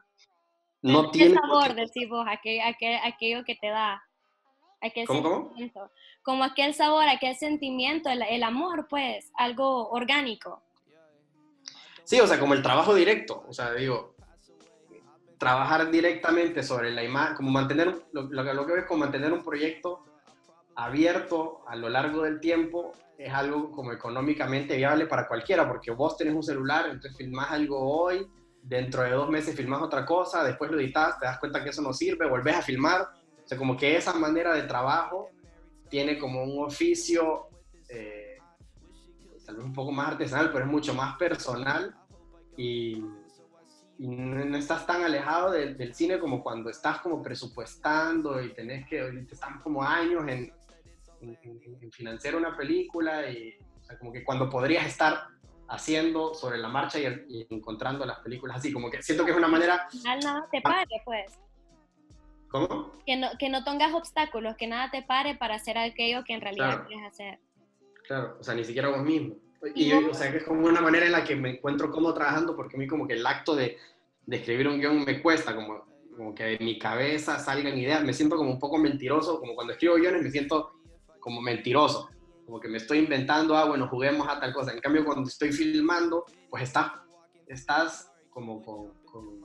no 0.81 1.11
¿Qué 1.11 1.19
tiene... 1.19 1.35
por 1.35 1.47
sabor, 1.47 1.75
qué- 1.75 1.81
decís 1.81 2.09
vos, 2.09 2.25
aquel, 2.27 2.59
aquel- 2.61 2.99
aquello 3.03 3.43
que 3.45 3.55
te 3.55 3.67
da? 3.67 4.01
Aquel 4.81 5.05
¿Cómo, 5.05 5.21
cómo? 5.21 5.53
Como 6.23 6.43
aquel 6.43 6.73
sabor, 6.73 7.07
aquel 7.07 7.35
sentimiento, 7.35 8.09
el, 8.09 8.23
el 8.23 8.41
amor, 8.41 8.87
pues, 8.89 9.31
algo 9.37 9.89
orgánico. 9.89 10.63
Sí, 12.03 12.19
o 12.19 12.25
sea, 12.25 12.39
como 12.39 12.55
el 12.55 12.63
trabajo 12.63 12.95
directo, 12.95 13.45
o 13.47 13.53
sea, 13.53 13.73
digo, 13.73 14.16
trabajar 15.37 15.91
directamente 15.91 16.63
sobre 16.63 16.91
la 16.91 17.03
imagen, 17.03 17.35
como 17.35 17.51
mantener, 17.51 17.95
lo, 18.11 18.29
que 18.65 18.73
ves 18.73 18.85
como 18.85 19.01
mantener 19.01 19.31
un 19.31 19.43
proyecto 19.43 20.03
abierto 20.75 21.61
a 21.67 21.75
lo 21.75 21.89
largo 21.89 22.23
del 22.23 22.39
tiempo 22.39 22.93
es 23.17 23.33
algo 23.33 23.71
como 23.71 23.91
económicamente 23.91 24.77
viable 24.77 25.07
para 25.07 25.27
cualquiera, 25.27 25.67
porque 25.67 25.91
vos 25.91 26.17
tenés 26.17 26.35
un 26.35 26.43
celular, 26.43 26.85
entonces 26.85 27.17
filmás 27.17 27.51
algo 27.51 27.79
hoy, 27.79 28.27
dentro 28.61 29.01
de 29.03 29.11
dos 29.11 29.29
meses 29.29 29.55
filmás 29.55 29.81
otra 29.81 30.05
cosa, 30.05 30.43
después 30.43 30.69
lo 30.69 30.79
editas, 30.79 31.19
te 31.19 31.25
das 31.25 31.39
cuenta 31.39 31.63
que 31.63 31.69
eso 31.71 31.81
no 31.81 31.93
sirve, 31.93 32.27
volvés 32.27 32.55
a 32.55 32.61
filmar, 32.61 33.01
o 33.01 33.47
sea, 33.47 33.57
como 33.57 33.75
que 33.75 33.95
esa 33.95 34.13
manera 34.13 34.53
de 34.53 34.63
trabajo 34.63 35.29
tiene 35.89 36.19
como 36.19 36.43
un 36.43 36.65
oficio, 36.65 37.47
eh, 37.89 38.37
tal 39.45 39.55
vez 39.55 39.65
un 39.65 39.73
poco 39.73 39.91
más 39.91 40.09
artesanal, 40.09 40.51
pero 40.51 40.65
es 40.65 40.71
mucho 40.71 40.93
más 40.93 41.17
personal 41.17 41.95
y, 42.55 43.03
y 43.99 44.07
no, 44.07 44.45
no 44.45 44.57
estás 44.57 44.85
tan 44.85 45.03
alejado 45.03 45.51
del- 45.51 45.75
del 45.77 45.93
cine 45.95 46.19
como 46.19 46.43
cuando 46.43 46.69
estás 46.69 46.99
como 47.01 47.21
presupuestando 47.21 48.41
y 48.41 48.53
tenés 48.53 48.87
que, 48.87 49.01
te 49.27 49.33
están 49.33 49.59
como 49.61 49.81
años 49.83 50.21
en, 50.27 50.53
en, 51.21 51.37
en- 51.41 51.77
en 51.81 51.91
financiar 51.91 52.35
una 52.35 52.55
película 52.55 53.29
y 53.29 53.57
o 53.81 53.83
sea, 53.83 53.97
como 53.97 54.11
que 54.11 54.23
cuando 54.23 54.49
podrías 54.49 54.85
estar 54.85 55.27
haciendo 55.69 56.33
sobre 56.33 56.57
la 56.59 56.67
marcha 56.69 56.99
y, 56.99 57.05
y 57.27 57.47
encontrando 57.49 58.05
las 58.05 58.19
películas 58.19 58.57
así, 58.57 58.71
como 58.71 58.89
que 58.89 59.01
siento 59.01 59.25
que 59.25 59.31
es 59.31 59.37
una 59.37 59.47
manera, 59.47 59.87
Al 60.07 60.19
nada 60.19 60.41
Ah. 60.45 60.49
te 60.51 60.61
pare, 60.61 61.01
pues. 61.03 61.39
¿cómo? 62.49 62.91
Que 63.05 63.17
no, 63.17 63.27
que 63.37 63.49
no 63.49 63.63
tengas 63.63 63.93
obstáculos, 63.93 64.55
que 64.55 64.67
nada 64.67 64.89
te 64.91 65.01
pare 65.01 65.35
para 65.35 65.55
hacer 65.55 65.77
aquello 65.77 66.23
que 66.23 66.33
en 66.33 66.41
realidad 66.41 66.67
Claro. 66.69 66.85
quieres 66.87 67.05
hacer. 67.07 67.39
Claro, 68.07 68.37
o 68.39 68.43
sea, 68.43 68.53
ni 68.53 68.63
siquiera 68.63 68.87
vos 68.89 69.01
mismo. 69.01 69.35
Y 69.75 69.89
yo, 69.89 70.09
o 70.11 70.13
sea, 70.13 70.31
que 70.31 70.37
es 70.37 70.43
como 70.43 70.65
una 70.67 70.81
manera 70.81 71.05
en 71.05 71.11
la 71.11 71.23
que 71.23 71.35
me 71.35 71.49
encuentro 71.49 71.91
cómodo 71.91 72.13
trabajando 72.13 72.55
porque 72.55 72.75
a 72.75 72.79
mí 72.79 72.87
como 72.87 73.07
que 73.07 73.13
el 73.13 73.25
acto 73.25 73.55
de, 73.55 73.77
de 74.25 74.37
escribir 74.37 74.67
un 74.67 74.79
guion 74.79 75.03
me 75.03 75.21
cuesta, 75.21 75.55
como, 75.55 75.85
como 76.15 76.35
que 76.35 76.43
de 76.43 76.59
mi 76.59 76.77
cabeza 76.77 77.39
salgan 77.39 77.77
ideas, 77.77 78.03
me 78.03 78.13
siento 78.13 78.35
como 78.35 78.51
un 78.51 78.59
poco 78.59 78.77
mentiroso, 78.77 79.39
como 79.39 79.55
cuando 79.55 79.73
escribo 79.73 79.95
guiones 79.95 80.21
me 80.21 80.31
siento 80.31 80.73
como 81.19 81.41
mentiroso, 81.41 82.09
como 82.45 82.59
que 82.59 82.67
me 82.67 82.77
estoy 82.77 82.99
inventando, 82.99 83.57
ah, 83.57 83.65
bueno, 83.65 83.87
juguemos 83.87 84.27
a 84.27 84.39
tal 84.39 84.53
cosa. 84.53 84.71
En 84.71 84.79
cambio, 84.79 85.03
cuando 85.03 85.27
estoy 85.27 85.51
filmando, 85.51 86.25
pues 86.49 86.63
estás, 86.63 86.91
estás 87.47 88.11
como 88.29 88.61
con, 88.61 88.93
con, 89.03 89.41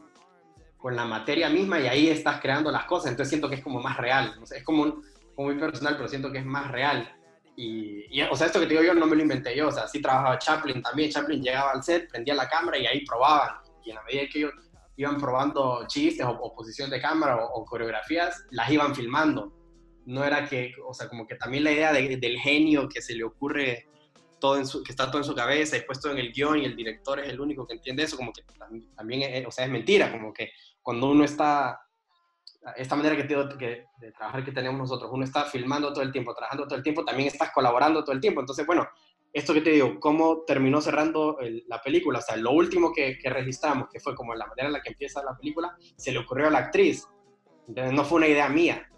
con 0.76 0.95
la 0.95 1.04
materia 1.04 1.49
misma 1.49 1.81
y 1.81 1.87
ahí 1.87 2.09
estás 2.09 2.40
creando 2.40 2.71
las 2.71 2.85
cosas, 2.85 3.11
entonces 3.11 3.31
siento 3.31 3.49
que 3.49 3.57
es 3.57 3.62
como 3.62 3.81
más 3.81 3.97
real, 3.97 4.35
no 4.38 4.47
sé, 4.47 4.59
es 4.59 4.64
como, 4.64 4.83
un, 4.83 5.02
como 5.35 5.49
muy 5.49 5.59
personal, 5.59 5.97
pero 5.97 6.09
siento 6.09 6.31
que 6.31 6.38
es 6.38 6.45
más 6.45 6.71
real. 6.71 7.16
Y, 7.57 8.07
y, 8.11 8.23
o 8.23 8.35
sea, 8.35 8.47
esto 8.47 8.61
que 8.61 8.67
te 8.67 8.73
digo 8.73 8.85
yo 8.85 8.95
no 8.95 9.07
me 9.07 9.17
lo 9.17 9.23
inventé 9.23 9.55
yo, 9.55 9.69
o 9.69 9.73
sea, 9.73 9.87
sí 9.87 10.01
trabajaba 10.01 10.39
Chaplin 10.39 10.83
también, 10.83 11.11
Chaplin 11.11 11.43
llegaba 11.43 11.73
al 11.73 11.83
set, 11.83 12.11
prendía 12.11 12.35
la 12.35 12.49
cámara 12.49 12.79
y 12.79 12.87
ahí 12.87 13.05
probaban. 13.05 13.57
Y 13.85 13.91
en 13.91 13.97
la 13.97 14.03
medida 14.05 14.23
que 14.31 14.39
ellos 14.39 14.53
iban 14.97 15.19
probando 15.19 15.87
chistes 15.87 16.25
o, 16.25 16.31
o 16.31 16.55
posición 16.55 16.91
de 16.91 17.01
cámara 17.01 17.37
o, 17.37 17.61
o, 17.61 17.65
coreografías, 17.65 18.47
las 18.51 18.71
iban 18.71 18.95
filmando. 18.95 19.53
No 20.07 20.25
era 20.25 20.49
que, 20.49 20.73
o 20.85 20.95
sea, 20.95 21.09
como 21.09 21.27
que 21.27 21.37
también 21.37 21.65
la 21.65 21.73
idea 21.73 21.93
de, 21.93 22.17
del 22.17 22.39
genio 22.39 22.89
que 22.89 23.03
se 23.03 23.15
le 23.15 23.25
ocurre 23.25 23.87
todo 24.41 24.57
en 24.57 24.67
su, 24.67 24.83
que 24.83 24.91
está 24.91 25.07
todo 25.07 25.19
en 25.19 25.25
su 25.25 25.35
cabeza 25.35 25.77
y 25.77 25.83
puesto 25.83 26.11
en 26.11 26.19
el 26.19 26.33
guion 26.33 26.59
y 26.59 26.65
el 26.65 26.75
director 26.75 27.21
es 27.21 27.29
el 27.29 27.41
único 27.41 27.65
que 27.65 27.75
entiende 27.75 28.03
eso, 28.03 28.17
como 28.17 28.33
que 28.33 28.43
también, 28.97 29.23
es, 29.23 29.47
o 29.47 29.53
sea, 29.53 29.65
es 29.65 29.71
mentira, 29.71 30.11
como 30.11 30.33
que 30.33 30.51
cuando 30.83 31.09
uno 31.11 31.25
está 31.25 31.82
esta 32.76 32.95
manera 32.95 33.16
que, 33.16 33.25
tengo, 33.25 33.49
que 33.59 33.87
de 33.99 34.12
trabajar 34.12 34.45
que 34.45 34.52
tenemos 34.52 34.78
nosotros, 34.78 35.11
uno 35.12 35.25
está 35.25 35.45
filmando 35.45 35.92
todo 35.92 36.02
el 36.02 36.12
tiempo, 36.12 36.35
trabajando 36.35 36.64
todo 36.64 36.76
el 36.76 36.83
tiempo, 36.83 37.04
también 37.04 37.28
estás 37.28 37.50
colaborando 37.52 38.02
todo 38.04 38.14
el 38.14 38.21
tiempo. 38.21 38.40
Entonces, 38.40 38.66
bueno, 38.66 38.87
esto 39.33 39.52
que 39.54 39.62
te 39.62 39.71
digo, 39.71 39.99
cómo 39.99 40.42
terminó 40.47 40.81
cerrando 40.81 41.38
el, 41.40 41.64
la 41.66 41.81
película, 41.81 42.21
o 42.21 42.23
sea, 42.23 42.37
lo 42.37 42.52
último 42.52 42.92
que, 42.92 43.19
que, 43.19 43.31
registramos, 43.31 43.88
que 43.90 43.99
fue 43.99 44.14
como 44.14 44.35
la 44.35 44.47
manera 44.47 44.69
en 44.69 44.75
la 44.75 44.83
que 44.83 44.90
empieza 44.90 45.23
la 45.23 45.37
película, 45.37 45.76
se 45.97 46.12
le 46.12 46.19
ocurrió 46.19 46.49
a 46.49 46.50
la 46.50 46.59
actriz. 46.59 47.09
Entonces, 47.66 47.92
no 47.92 48.04
fue 48.04 48.19
una 48.19 48.28
idea 48.28 48.49
mía. 48.49 48.88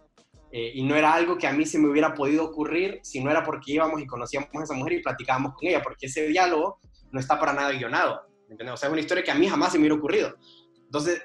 Eh, 0.51 0.73
y 0.75 0.85
no 0.85 0.95
era 0.95 1.13
algo 1.13 1.37
que 1.37 1.49
a 1.49 1.53
mí 1.53 1.67
se 1.67 1.79
me 1.79 1.89
hubiera 1.89 2.15
podido 2.15 2.45
ocurrir 2.45 3.01
si 3.03 3.23
no 3.23 3.31
era 3.31 3.43
porque 3.43 3.73
íbamos 3.73 4.01
y 4.01 4.07
conocíamos 4.07 4.49
a 4.55 4.63
esa 4.63 4.75
mujer 4.75 4.93
y 4.93 5.03
platicábamos 5.03 5.55
con 5.55 5.67
ella, 5.67 5.83
porque 5.83 6.07
ese 6.07 6.29
diálogo 6.29 6.79
no 7.11 7.19
está 7.19 7.41
para 7.41 7.53
nada 7.53 7.73
guionado. 7.73 8.23
¿entendés? 8.49 8.75
O 8.75 8.77
sea, 8.77 8.89
es 8.89 8.93
una 8.93 9.01
historia 9.01 9.25
que 9.25 9.31
a 9.31 9.35
mí 9.35 9.49
jamás 9.49 9.73
se 9.73 9.79
me 9.79 9.83
hubiera 9.83 9.97
ocurrido. 9.97 10.37
Entonces, 10.85 11.23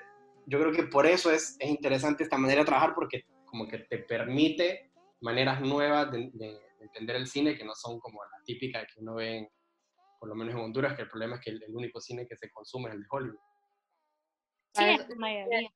yo 0.49 0.59
creo 0.59 0.71
que 0.71 0.83
por 0.83 1.05
eso 1.05 1.31
es, 1.31 1.55
es, 1.59 1.69
interesante 1.69 2.23
esta 2.23 2.37
manera 2.37 2.61
de 2.61 2.65
trabajar 2.65 2.93
porque 2.95 3.25
como 3.45 3.67
que 3.67 3.79
te 3.79 3.99
permite 3.99 4.91
maneras 5.21 5.61
nuevas 5.61 6.11
de, 6.11 6.29
de, 6.33 6.47
de, 6.47 6.59
entender 6.81 7.17
el 7.17 7.27
cine 7.27 7.57
que 7.57 7.63
no 7.63 7.75
son 7.75 7.99
como 7.99 8.23
la 8.23 8.43
típica 8.43 8.85
que 8.85 8.99
uno 9.01 9.15
ve, 9.15 9.37
en, 9.37 9.49
por 10.19 10.29
lo 10.29 10.35
menos 10.35 10.55
en 10.55 10.61
Honduras, 10.61 10.95
que 10.95 11.03
el 11.03 11.09
problema 11.09 11.35
es 11.35 11.41
que 11.41 11.51
el, 11.51 11.63
el 11.63 11.75
único 11.75 11.99
cine 11.99 12.25
que 12.27 12.35
se 12.35 12.49
consume 12.49 12.89
es 12.89 12.95
el 12.95 13.01
de 13.01 13.07
Hollywood. 13.09 13.39
Sí, 14.73 15.15
mayoría. 15.17 15.69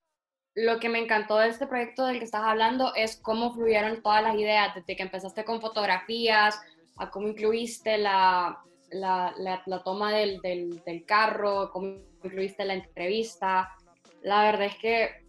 Lo 0.56 0.80
que 0.80 0.90
me 0.90 1.00
encantó 1.00 1.38
de 1.38 1.50
este 1.50 1.68
proyecto 1.68 2.06
del 2.06 2.20
que 2.20 2.26
estás 2.26 2.44
hablando 2.44 2.94
es 2.96 3.18
cómo 3.18 3.54
fluyeron 3.54 4.02
todas 4.02 4.22
las 4.22 4.36
ideas, 4.36 4.76
desde 4.76 4.96
que 4.96 5.04
empezaste 5.04 5.44
con 5.44 5.62
fotografías, 5.62 6.60
a 6.98 7.10
cómo 7.10 7.28
incluiste 7.28 7.98
la, 7.98 8.64
la, 8.92 9.34
la, 9.38 9.64
la 9.66 9.84
toma 9.84 10.14
del, 10.14 10.40
del, 10.42 10.84
del 10.84 11.06
carro, 11.06 11.72
cómo 11.72 11.88
incluiste 12.24 12.66
la 12.66 12.76
entrevista, 12.76 13.76
la 14.24 14.44
verdad 14.44 14.68
es 14.68 14.76
que 14.78 15.24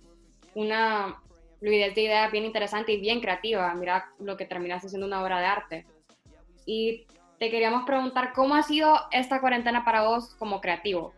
una 0.55 1.21
fluidez 1.59 1.95
de 1.95 2.03
ideas 2.03 2.33
bien 2.33 2.45
interesante 2.45 2.93
y 2.93 3.01
bien 3.01 3.21
creativa. 3.21 3.75
Mira 3.75 4.11
lo 4.19 4.37
que 4.37 4.47
terminaste 4.47 4.89
siendo 4.89 5.07
una 5.07 5.23
obra 5.23 5.41
de 5.41 5.47
arte. 5.47 5.87
Y 6.65 7.07
te 7.39 7.51
queríamos 7.51 7.85
preguntar, 7.85 8.33
¿cómo 8.33 8.55
ha 8.55 8.63
sido 8.63 8.97
esta 9.11 9.41
cuarentena 9.41 9.85
para 9.85 10.07
vos 10.07 10.35
como 10.37 10.61
creativo? 10.61 11.13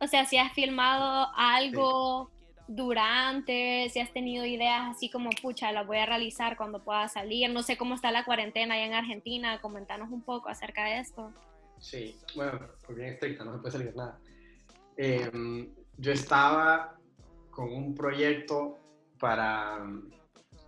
O 0.00 0.06
sea, 0.06 0.24
si 0.24 0.36
has 0.36 0.52
filmado 0.52 1.28
algo 1.36 2.30
sí. 2.30 2.64
durante, 2.68 3.88
si 3.90 3.98
has 4.00 4.12
tenido 4.12 4.44
ideas 4.44 4.82
así 4.90 5.10
como, 5.10 5.30
pucha, 5.42 5.72
las 5.72 5.86
voy 5.86 5.98
a 5.98 6.06
realizar 6.06 6.56
cuando 6.56 6.84
pueda 6.84 7.08
salir. 7.08 7.50
No 7.50 7.62
sé 7.62 7.76
cómo 7.76 7.94
está 7.94 8.12
la 8.12 8.24
cuarentena 8.24 8.74
allá 8.74 8.86
en 8.86 8.94
Argentina. 8.94 9.60
Comentanos 9.60 10.10
un 10.10 10.22
poco 10.22 10.48
acerca 10.48 10.84
de 10.84 10.98
esto. 11.00 11.32
Sí, 11.80 12.16
bueno, 12.34 12.60
pues 12.86 12.96
bien 12.96 13.10
estricta, 13.10 13.44
no 13.44 13.54
se 13.54 13.58
puede 13.58 13.72
salir 13.72 13.96
nada. 13.96 14.18
Eh, 14.96 15.30
yo 15.98 16.12
estaba 16.12 16.96
con 17.50 17.72
un 17.72 17.94
proyecto 17.94 18.78
para, 19.18 19.78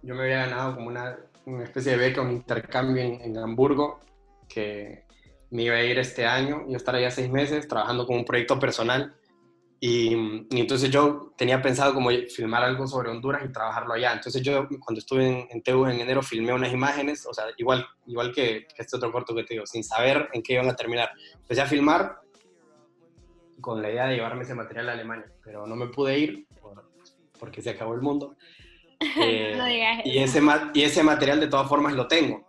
yo 0.02 0.14
me 0.14 0.22
había 0.22 0.46
ganado 0.46 0.76
como 0.76 0.88
una, 0.88 1.18
una 1.46 1.64
especie 1.64 1.92
de 1.92 1.98
beca, 1.98 2.22
un 2.22 2.32
intercambio 2.32 3.02
en, 3.02 3.20
en, 3.20 3.38
Hamburgo, 3.38 4.00
que 4.48 5.04
me 5.50 5.64
iba 5.64 5.76
a 5.76 5.82
ir 5.82 5.98
este 5.98 6.24
año, 6.24 6.64
yo 6.68 6.76
estar 6.76 6.94
allá 6.94 7.10
seis 7.10 7.30
meses 7.30 7.66
trabajando 7.66 8.06
con 8.06 8.16
un 8.16 8.24
proyecto 8.24 8.58
personal, 8.58 9.16
y, 9.78 10.14
y, 10.50 10.60
entonces 10.60 10.90
yo 10.90 11.34
tenía 11.36 11.60
pensado 11.60 11.92
como 11.92 12.08
filmar 12.34 12.64
algo 12.64 12.86
sobre 12.86 13.10
Honduras 13.10 13.42
y 13.44 13.52
trabajarlo 13.52 13.92
allá, 13.92 14.12
entonces 14.14 14.40
yo 14.42 14.66
cuando 14.80 15.00
estuve 15.00 15.26
en, 15.26 15.48
en 15.50 15.90
en 15.90 16.00
enero 16.00 16.22
filmé 16.22 16.52
unas 16.52 16.72
imágenes, 16.72 17.26
o 17.26 17.34
sea, 17.34 17.44
igual, 17.58 17.86
igual 18.06 18.32
que, 18.32 18.66
que 18.74 18.82
este 18.82 18.96
otro 18.96 19.12
corto 19.12 19.34
que 19.34 19.44
te 19.44 19.54
digo, 19.54 19.66
sin 19.66 19.84
saber 19.84 20.30
en 20.32 20.42
qué 20.42 20.54
iban 20.54 20.70
a 20.70 20.76
terminar, 20.76 21.10
empecé 21.34 21.60
a 21.60 21.66
filmar 21.66 22.20
con 23.60 23.80
la 23.82 23.90
idea 23.90 24.06
de 24.06 24.16
llevarme 24.16 24.42
ese 24.44 24.54
material 24.54 24.88
a 24.88 24.92
Alemania, 24.92 25.26
pero 25.42 25.66
no 25.66 25.76
me 25.76 25.86
pude 25.88 26.18
ir 26.18 26.46
por, 26.60 26.90
porque 27.38 27.62
se 27.62 27.70
acabó 27.70 27.94
el 27.94 28.00
mundo. 28.02 28.36
Eh, 29.20 29.54
No 29.58 29.66
digas 29.66 30.00
y, 30.06 30.18
ese 30.18 30.40
y 30.72 30.82
ese 30.82 31.02
material 31.02 31.38
de 31.38 31.48
todas 31.48 31.68
formas 31.68 31.92
lo 31.92 32.08
tengo. 32.08 32.48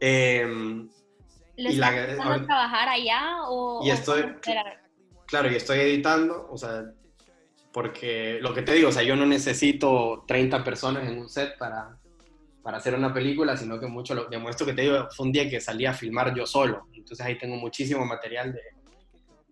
Eh, 0.00 0.46
¿Lo 1.56 1.70
y 1.70 1.76
la- 1.76 1.88
estás 1.88 1.98
empezando 2.04 2.22
a 2.22 2.26
ahorita- 2.34 2.46
trabajar 2.46 2.88
allá 2.90 3.36
o, 3.48 3.80
Y 3.84 3.90
o 3.90 3.94
estoy- 3.94 4.24
claro, 5.26 5.50
y 5.50 5.56
estoy 5.56 5.78
editando, 5.80 6.48
o 6.50 6.56
sea, 6.58 6.84
porque 7.72 8.38
lo 8.40 8.54
que 8.54 8.62
te 8.62 8.72
digo, 8.74 8.90
o 8.90 8.92
sea, 8.92 9.02
yo 9.02 9.16
no 9.16 9.26
necesito 9.26 10.24
30 10.28 10.62
personas 10.62 11.08
en 11.08 11.18
un 11.18 11.28
set 11.28 11.56
para, 11.58 11.96
para 12.62 12.76
hacer 12.78 12.94
una 12.94 13.12
película, 13.12 13.56
sino 13.56 13.80
que 13.80 13.86
mucho, 13.86 14.14
lo, 14.14 14.28
esto 14.50 14.64
que 14.66 14.72
te 14.74 14.82
digo, 14.82 15.08
fue 15.16 15.26
un 15.26 15.32
día 15.32 15.48
que 15.48 15.60
salí 15.60 15.86
a 15.86 15.92
filmar 15.92 16.34
yo 16.34 16.46
solo, 16.46 16.88
entonces 16.94 17.24
ahí 17.24 17.36
tengo 17.38 17.56
muchísimo 17.56 18.04
material 18.06 18.52
de, 18.52 18.60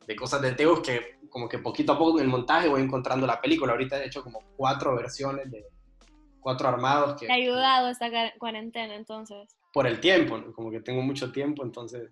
de 0.07 0.17
cosas 0.17 0.41
de 0.43 0.53
Teos 0.53 0.81
que 0.81 1.19
como 1.31 1.49
que 1.49 1.59
poquito 1.59 1.93
a 1.93 1.99
poco 1.99 2.19
en 2.19 2.25
el 2.25 2.31
montaje 2.31 2.69
voy 2.69 2.83
encontrando 2.83 3.27
la 3.27 3.41
película, 3.41 3.73
ahorita 3.73 4.03
he 4.03 4.07
hecho 4.07 4.23
como 4.23 4.41
cuatro 4.57 4.95
versiones 4.97 5.51
de 5.51 5.67
cuatro 6.41 6.69
armados 6.69 7.19
que 7.21 7.27
¿Te 7.27 7.33
ha 7.33 7.37
ayudado 7.37 7.89
esta 7.89 8.09
cuarentena 8.39 8.95
entonces? 8.95 9.49
por 9.73 9.87
el 9.87 10.01
tiempo, 10.01 10.39
¿no? 10.39 10.53
como 10.55 10.71
que 10.71 10.81
tengo 10.81 11.03
mucho 11.03 11.31
tiempo, 11.33 11.63
entonces 11.65 12.11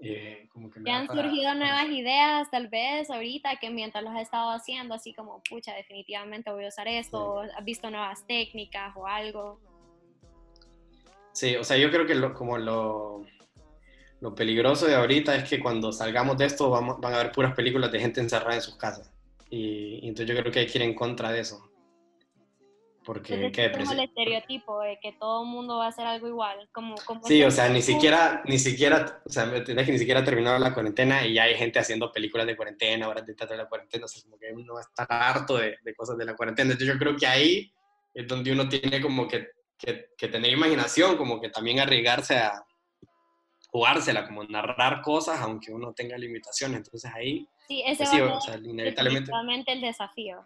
eh, 0.00 0.48
como 0.52 0.70
que 0.70 0.78
me 0.78 0.84
¿Te 0.84 0.90
han 0.92 1.06
para- 1.08 1.22
surgido 1.22 1.48
para 1.48 1.54
nuevas 1.58 1.86
ideas 1.90 2.48
tal 2.50 2.68
vez 2.68 3.10
ahorita 3.10 3.56
que 3.56 3.68
mientras 3.70 4.04
los 4.04 4.14
has 4.14 4.22
estado 4.22 4.50
haciendo 4.52 4.94
así 4.94 5.12
como, 5.12 5.42
pucha, 5.50 5.74
definitivamente 5.74 6.50
voy 6.52 6.64
a 6.64 6.68
usar 6.68 6.86
esto, 6.86 7.18
o 7.34 7.40
has 7.40 7.64
visto 7.64 7.90
nuevas 7.90 8.24
técnicas 8.26 8.94
o 8.96 9.06
algo? 9.06 9.60
Sí, 11.32 11.56
o 11.56 11.64
sea, 11.64 11.76
yo 11.76 11.90
creo 11.90 12.06
que 12.06 12.14
lo, 12.14 12.32
como 12.32 12.58
lo, 12.58 13.24
lo 14.20 14.34
peligroso 14.34 14.86
de 14.86 14.96
ahorita 14.96 15.34
es 15.36 15.48
que 15.48 15.60
cuando 15.60 15.92
salgamos 15.92 16.36
de 16.38 16.46
esto 16.46 16.70
vamos, 16.70 17.00
van 17.00 17.14
a 17.14 17.20
haber 17.20 17.32
puras 17.32 17.54
películas 17.54 17.92
de 17.92 18.00
gente 18.00 18.20
encerrada 18.20 18.56
en 18.56 18.62
sus 18.62 18.76
casas. 18.76 19.12
Y, 19.50 20.00
y 20.02 20.08
entonces 20.08 20.34
yo 20.34 20.40
creo 20.40 20.52
que 20.52 20.60
hay 20.60 20.66
que 20.66 20.78
ir 20.78 20.82
en 20.84 20.94
contra 20.94 21.30
de 21.30 21.40
eso. 21.40 21.64
Porque 23.04 23.34
Entonces, 23.34 23.52
qué 23.56 23.64
es 23.64 23.72
como 23.72 23.92
el 23.92 23.96
depresión. 23.96 24.00
estereotipo 24.00 24.80
de 24.82 24.98
que 25.00 25.12
todo 25.12 25.42
el 25.42 25.48
mundo 25.48 25.78
va 25.78 25.86
a 25.86 25.88
hacer 25.88 26.06
algo 26.06 26.28
igual, 26.28 26.68
como, 26.72 26.94
como 27.06 27.26
Sí, 27.26 27.42
o 27.42 27.50
sea, 27.50 27.70
ni 27.70 27.80
siquiera, 27.80 28.42
ni 28.44 28.58
siquiera, 28.58 29.22
o 29.24 29.30
sea, 29.30 29.46
me 29.46 29.58
entendés 29.58 29.86
que 29.86 29.92
ni 29.92 29.98
siquiera 29.98 30.20
ha 30.20 30.24
terminado 30.24 30.58
la 30.58 30.74
cuarentena 30.74 31.24
y 31.26 31.32
ya 31.32 31.44
hay 31.44 31.54
gente 31.54 31.78
haciendo 31.78 32.12
películas 32.12 32.46
de 32.46 32.54
cuarentena, 32.54 33.08
obras 33.08 33.24
de 33.24 33.34
teatro 33.34 33.56
de 33.56 33.62
la 33.62 33.68
cuarentena, 33.68 34.04
o 34.04 34.08
sea, 34.08 34.22
como 34.22 34.36
que 34.38 34.52
uno 34.52 34.78
está 34.78 35.04
harto 35.04 35.56
de, 35.56 35.78
de 35.82 35.94
cosas 35.94 36.18
de 36.18 36.26
la 36.26 36.36
cuarentena. 36.36 36.72
Entonces 36.72 36.94
yo 36.94 36.98
creo 36.98 37.16
que 37.16 37.26
ahí 37.26 37.72
es 38.12 38.28
donde 38.28 38.52
uno 38.52 38.68
tiene 38.68 39.00
como 39.00 39.26
que, 39.26 39.52
que, 39.78 40.10
que 40.14 40.28
tener 40.28 40.52
imaginación, 40.52 41.16
como 41.16 41.40
que 41.40 41.48
también 41.48 41.80
arriesgarse 41.80 42.36
a 42.36 42.62
jugársela, 43.68 44.26
como 44.26 44.44
narrar 44.44 45.02
cosas 45.02 45.40
aunque 45.40 45.72
uno 45.72 45.92
tenga 45.92 46.16
limitaciones. 46.18 46.78
Entonces 46.78 47.10
ahí, 47.14 47.48
Sí, 47.68 47.82
ese 47.86 47.98
pues 47.98 48.10
sí, 48.10 48.20
va 48.20 48.30
a 48.30 48.36
o 48.36 48.40
sea, 48.40 48.56
inevitablemente, 48.56 49.72
el 49.72 49.80
desafío. 49.80 50.42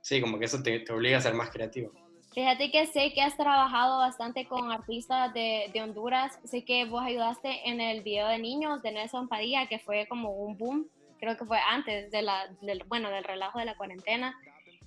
sí, 0.00 0.20
como 0.20 0.38
que 0.38 0.46
eso 0.46 0.62
te, 0.62 0.80
te 0.80 0.92
obliga 0.92 1.18
a 1.18 1.20
ser 1.20 1.34
más 1.34 1.50
creativo. 1.50 1.92
Fíjate 2.32 2.70
que 2.70 2.86
sé 2.86 3.12
que 3.12 3.22
has 3.22 3.36
trabajado 3.36 3.98
bastante 3.98 4.46
con 4.46 4.70
artistas 4.70 5.34
de, 5.34 5.68
de 5.72 5.82
Honduras. 5.82 6.38
Sé 6.44 6.64
que 6.64 6.84
vos 6.84 7.02
ayudaste 7.02 7.68
en 7.68 7.80
el 7.80 8.02
video 8.02 8.28
de 8.28 8.38
niños 8.38 8.82
de 8.82 8.92
Nelson 8.92 9.28
Padilla, 9.28 9.66
que 9.66 9.80
fue 9.80 10.06
como 10.08 10.30
un 10.30 10.56
boom. 10.56 10.88
Creo 11.18 11.36
que 11.36 11.44
fue 11.44 11.58
antes 11.58 12.10
de 12.12 12.22
la, 12.22 12.46
del, 12.62 12.84
bueno, 12.86 13.10
del 13.10 13.24
relajo 13.24 13.58
de 13.58 13.64
la 13.64 13.76
cuarentena. 13.76 14.38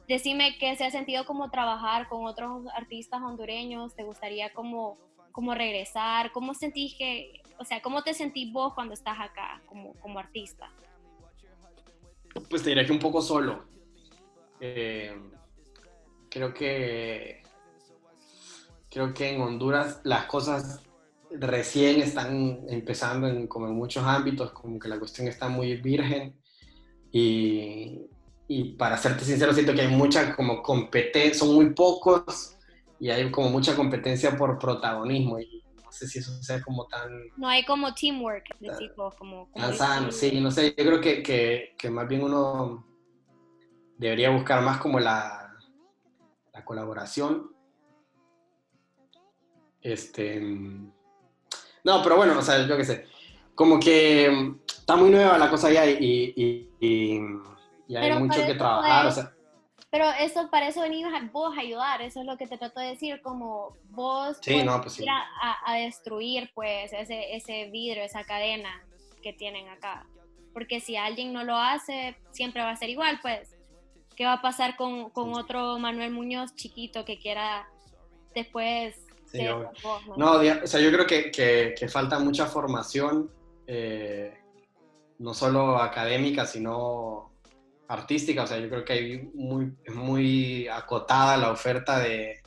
Decime 0.07 0.57
qué 0.57 0.75
se 0.77 0.85
ha 0.85 0.91
sentido 0.91 1.25
como 1.25 1.49
trabajar 1.51 2.07
con 2.07 2.25
otros 2.25 2.65
artistas 2.75 3.21
hondureños. 3.21 3.93
¿Te 3.93 4.03
gustaría 4.03 4.53
como, 4.53 4.97
como 5.33 5.53
regresar? 5.53 6.31
¿Cómo 6.31 6.53
sentís 6.53 6.95
que, 6.95 7.41
o 7.59 7.65
sea, 7.65 7.81
cómo 7.81 8.03
te 8.03 8.13
sentís 8.13 8.53
vos 8.53 8.73
cuando 8.73 8.93
estás 8.93 9.19
acá 9.19 9.61
como, 9.65 9.93
como 9.95 10.19
artista? 10.19 10.71
Pues 12.49 12.63
te 12.63 12.69
diré 12.69 12.85
que 12.85 12.93
un 12.93 12.99
poco 12.99 13.21
solo. 13.21 13.65
Eh, 14.61 15.13
creo 16.29 16.53
que 16.53 17.43
creo 18.89 19.13
que 19.13 19.31
en 19.31 19.41
Honduras 19.41 19.99
las 20.03 20.25
cosas 20.25 20.81
recién 21.31 21.99
están 22.01 22.63
empezando 22.69 23.27
en, 23.27 23.47
como 23.47 23.67
en 23.67 23.73
muchos 23.73 24.03
ámbitos, 24.05 24.51
como 24.51 24.77
que 24.77 24.87
la 24.87 24.99
cuestión 24.99 25.27
está 25.27 25.49
muy 25.49 25.75
virgen 25.77 26.39
y, 27.11 28.01
y 28.47 28.75
para 28.75 28.97
serte 28.97 29.25
sincero 29.25 29.51
siento 29.51 29.73
que 29.73 29.81
hay 29.81 29.87
mucha 29.87 30.35
como 30.35 30.61
competencia, 30.61 31.33
son 31.33 31.55
muy 31.55 31.71
pocos 31.71 32.52
y 33.03 33.09
hay 33.11 33.29
como 33.31 33.49
mucha 33.49 33.75
competencia 33.75 34.37
por 34.37 34.57
protagonismo 34.57 35.37
y 35.37 35.61
no 35.83 35.91
sé 35.91 36.07
si 36.07 36.19
eso 36.19 36.41
sea 36.41 36.61
como 36.61 36.87
tan 36.87 37.11
No 37.35 37.49
hay 37.49 37.65
como 37.65 37.93
teamwork, 37.93 38.45
decís 38.61 38.91
vos, 38.95 39.13
como... 39.15 39.51
como 39.51 39.65
tan 39.65 39.75
sano, 39.77 40.07
dicen- 40.07 40.29
sí, 40.31 40.39
no 40.39 40.49
sé, 40.49 40.73
yo 40.77 40.85
creo 40.85 41.01
que, 41.01 41.21
que, 41.21 41.75
que 41.77 41.89
más 41.89 42.07
bien 42.07 42.23
uno 42.23 42.87
debería 43.97 44.29
buscar 44.29 44.61
más 44.63 44.77
como 44.77 45.01
la, 45.01 45.53
la 46.53 46.63
colaboración. 46.63 47.51
Este, 49.81 50.39
no, 50.39 52.01
pero 52.03 52.15
bueno, 52.15 52.39
o 52.39 52.41
sea, 52.41 52.65
yo 52.65 52.77
qué 52.77 52.85
sé, 52.85 53.05
como 53.53 53.81
que 53.81 54.29
mm, 54.31 54.59
está 54.65 54.95
muy 54.95 55.09
nueva 55.09 55.37
la 55.37 55.49
cosa 55.49 55.69
ya 55.69 55.85
y, 55.85 55.97
y, 56.37 56.69
y- 56.79 57.27
y 57.85 57.95
hay 57.97 58.17
mucho 58.17 58.39
que 58.45 58.53
trabajar, 58.53 59.07
o 59.07 59.11
sea, 59.11 59.35
Pero 59.93 60.09
eso, 60.19 60.49
para 60.49 60.67
eso 60.67 60.81
venís 60.81 61.05
a- 61.05 61.29
vos 61.31 61.55
a 61.55 61.61
ayudar, 61.61 62.01
eso 62.01 62.19
es 62.21 62.25
lo 62.25 62.35
que 62.35 62.47
te 62.47 62.57
trato 62.57 62.79
de 62.79 62.87
decir, 62.87 63.21
como 63.21 63.77
vos 63.91 64.37
Sí, 64.41 64.63
no, 64.63 64.81
pues 64.81 64.99
ir 64.99 65.07
a, 65.07 65.19
a- 65.39 65.71
a 65.71 65.75
destruir 65.75 66.49
pues 66.55 66.91
ese, 66.93 67.35
ese 67.35 67.69
vidrio, 67.69 68.03
esa 68.03 68.23
cadena 68.23 68.71
que 69.21 69.33
tienen 69.33 69.69
acá. 69.69 70.07
Porque 70.51 70.79
si 70.79 70.95
alguien 70.97 71.31
no 71.31 71.43
lo 71.43 71.55
hace, 71.55 72.17
siempre 72.31 72.63
va 72.63 72.71
a 72.71 72.75
ser 72.75 72.89
igual, 72.89 73.19
pues. 73.21 73.55
¿Qué 74.15 74.25
va 74.25 74.33
a 74.33 74.41
pasar 74.41 74.75
con, 74.77 75.11
con 75.11 75.35
otro 75.35 75.77
Manuel 75.77 76.09
Muñoz 76.11 76.55
chiquito 76.55 77.05
que 77.05 77.19
quiera 77.19 77.67
después 78.33 78.95
Sí, 79.27 79.43
¿no? 80.17 80.31
O 80.63 80.67
sea, 80.67 80.79
yo 80.79 80.91
creo 80.91 81.05
que, 81.05 81.29
que- 81.31 81.75
que 81.77 81.87
falta 81.87 82.17
mucha 82.19 82.47
formación, 82.47 83.31
eh, 83.67 84.33
no 85.19 85.33
solo 85.35 85.77
académica, 85.77 86.45
sino 86.47 87.31
artística. 87.87 88.43
O 88.43 88.47
sea, 88.47 88.59
yo 88.59 88.69
creo 88.69 88.85
que 88.85 88.93
hay 88.93 89.29
muy, 89.33 89.73
muy 89.93 90.67
acotada 90.67 91.37
la 91.37 91.51
oferta 91.51 91.99
de, 91.99 92.41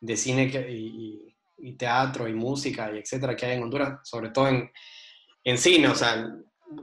de 0.00 0.16
cine 0.16 0.44
y, 0.68 1.24
teatro 1.76 2.28
y 2.28 2.34
música 2.34 2.90
y 2.92 2.98
etcétera 2.98 3.36
que 3.36 3.46
hay 3.46 3.56
en 3.56 3.62
Honduras, 3.62 4.00
sobre 4.02 4.30
todo 4.30 4.48
en, 4.48 4.70
en 5.44 5.58
cine. 5.58 5.88
O 5.88 5.94
sea, 5.94 6.28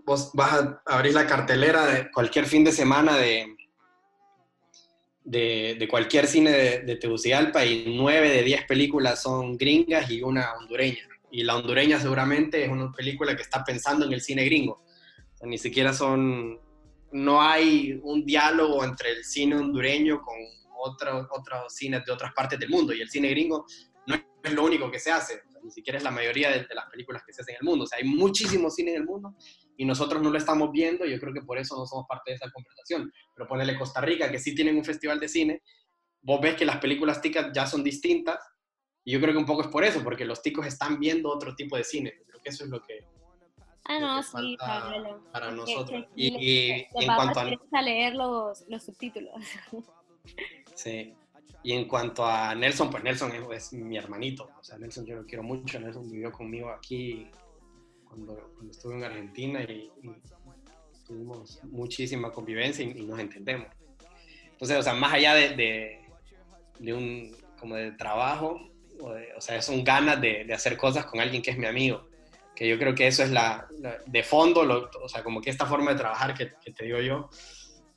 vos 0.06 0.32
vas 0.34 0.54
a 0.54 0.82
abrir 0.86 1.14
la 1.14 1.28
cartelera 1.28 1.86
de 1.86 2.12
cualquier 2.12 2.46
fin 2.46 2.64
de 2.64 2.72
semana 2.72 3.18
de, 3.18 3.56
de, 5.24 5.88
cualquier 5.90 6.28
cine 6.28 6.52
de, 6.52 6.80
de 6.80 6.96
Tegucigalpa 6.98 7.66
y 7.66 7.96
nueve 7.98 8.30
de 8.30 8.44
diez 8.44 8.66
películas 8.66 9.22
son 9.22 9.58
gringas 9.58 10.10
y 10.12 10.22
una 10.22 10.54
hondureña. 10.54 11.08
Y 11.32 11.44
la 11.44 11.58
hondureña 11.58 12.00
seguramente 12.00 12.64
es 12.64 12.70
una 12.70 12.92
película 12.92 13.36
que 13.36 13.42
está 13.42 13.64
pensando 13.64 14.06
en 14.06 14.14
el 14.14 14.22
cine 14.22 14.46
gringo. 14.46 14.84
Ni 15.42 15.58
siquiera 15.58 15.94
son, 15.94 16.60
no 17.12 17.42
hay 17.42 18.00
un 18.04 18.26
diálogo 18.26 18.84
entre 18.84 19.12
el 19.12 19.24
cine 19.24 19.56
hondureño 19.56 20.22
con 20.22 20.36
otros 20.78 21.28
otros 21.32 21.74
cines 21.74 22.06
de 22.06 22.12
otras 22.12 22.34
partes 22.34 22.60
del 22.60 22.70
mundo. 22.70 22.94
Y 22.94 23.02
el 23.02 23.10
cine 23.10 23.30
gringo 23.30 23.66
no 24.08 24.16
es 24.16 24.54
lo 24.54 24.64
único 24.64 24.92
que 24.92 25.00
se 25.00 25.12
hace. 25.12 25.42
Ni 25.64 25.72
siquiera 25.72 25.98
es 25.98 26.04
la 26.04 26.12
mayoría 26.12 26.52
de, 26.52 26.66
de 26.66 26.76
las 26.76 26.86
películas 26.92 27.24
que 27.26 27.34
se 27.34 27.42
hacen 27.42 27.56
en 27.56 27.60
el 27.62 27.70
mundo. 27.70 27.86
O 27.86 27.88
sea, 27.88 27.98
hay 27.98 28.06
muchísimo 28.06 28.70
cine 28.70 28.92
en 28.92 28.98
el 28.98 29.06
mundo 29.06 29.36
y 29.78 29.86
nosotros 29.86 30.22
no 30.22 30.30
lo 30.30 30.38
estamos 30.38 30.72
viendo. 30.72 31.06
Yo 31.06 31.20
creo 31.20 31.34
que 31.34 31.42
por 31.42 31.58
eso 31.58 31.76
no 31.76 31.86
somos 31.86 32.06
parte 32.08 32.32
de 32.32 32.36
esa 32.36 32.52
conversación. 32.52 33.12
Pero 33.36 33.48
ponerle 33.48 33.78
Costa 33.78 34.02
Rica, 34.02 34.30
que 34.30 34.40
sí 34.40 34.54
tienen 34.54 34.78
un 34.78 34.86
festival 34.86 35.20
de 35.20 35.28
cine, 35.28 35.62
vos 36.22 36.40
ves 36.42 36.56
que 36.56 36.66
las 36.66 36.78
películas 36.78 37.22
ticas 37.22 37.52
ya 37.54 37.66
son 37.66 37.84
distintas. 37.84 38.40
Y 39.04 39.14
yo 39.14 39.22
creo 39.22 39.34
que 39.34 39.40
un 39.40 39.46
poco 39.46 39.62
es 39.62 39.68
por 39.68 39.84
eso, 39.84 40.04
porque 40.04 40.26
los 40.26 40.42
ticos 40.42 40.66
están 40.66 41.00
viendo 41.00 41.30
otro 41.30 41.56
tipo 41.56 41.78
de 41.78 41.84
cine. 41.84 42.14
Creo 42.28 42.42
que 42.42 42.50
eso 42.50 42.64
es 42.64 42.70
lo 42.70 42.82
que, 42.82 43.06
Ah, 43.88 44.00
no, 44.00 44.18
que 44.18 44.24
sí, 44.24 44.58
para 44.58 45.50
Que- 45.50 45.56
nosotros. 45.56 46.06
que 46.06 46.10
Y, 46.16 46.32
les- 46.32 46.42
y 46.42 46.70
les 46.70 46.88
en 47.08 47.16
cuanto 47.16 47.40
a, 47.40 47.52
a 47.72 47.82
leer 47.82 48.16
los, 48.16 48.66
los 48.68 48.84
subtítulos. 48.84 49.34
sí. 50.76 51.14
y 51.64 51.74
en 51.74 51.88
cuanto 51.88 52.26
a 52.26 52.54
Nelson, 52.56 52.90
pues 52.90 53.04
Nelson 53.04 53.32
es, 53.32 53.72
es 53.74 53.74
mi 53.74 53.98
hermanito. 53.98 54.50
O 54.60 54.64
sea, 54.64 54.78
Nelson 54.78 55.06
yo 55.06 55.16
lo 55.16 55.26
quiero 55.26 55.44
mucho. 55.44 55.80
Nelson 55.80 56.10
vivió 56.12 56.32
conmigo 56.32 56.70
aquí 56.70 57.28
cuando, 58.04 58.36
cuando 58.56 58.72
estuve 58.72 58.96
en 58.96 59.04
Argentina 59.04 59.62
y, 59.64 59.92
y 60.04 60.12
tuvimos 61.06 61.60
muchísima 61.66 62.32
convivencia 62.32 62.84
y, 62.86 62.90
y 62.92 63.06
nos 63.06 63.20
entendemos. 63.20 63.68
Entonces, 64.52 64.78
o 64.78 64.82
sea, 64.84 64.94
más 64.94 65.14
allá 65.14 65.34
de, 65.36 65.50
de, 65.56 66.00
de 66.80 66.94
un 66.94 67.36
como 67.60 67.76
de 67.76 67.92
trabajo, 67.94 68.60
o, 69.00 69.14
de- 69.14 69.34
o 69.36 69.42
sea, 69.42 69.62
son 69.62 69.84
ganas 69.84 70.20
de, 70.22 70.44
de 70.46 70.54
hacer 70.54 70.78
cosas 70.78 71.06
con 71.06 71.20
alguien 71.20 71.42
que 71.44 71.52
es 71.52 71.58
mi 71.58 71.66
amigo. 71.66 72.08
Que 72.56 72.68
yo 72.68 72.78
creo 72.80 72.96
que 72.96 73.08
eso 73.08 73.24
es 73.24 73.32
la, 73.32 73.68
la- 73.80 73.98
de 74.06 74.24
fondo, 74.24 74.64
lo- 74.64 74.90
o 75.04 75.10
sea, 75.10 75.24
como 75.24 75.42
que 75.42 75.50
esta 75.50 75.66
forma 75.66 75.92
de 75.92 75.98
trabajar 75.98 76.34
que, 76.34 76.54
que 76.64 76.72
te 76.72 76.86
digo 76.86 77.00
yo, 77.00 77.30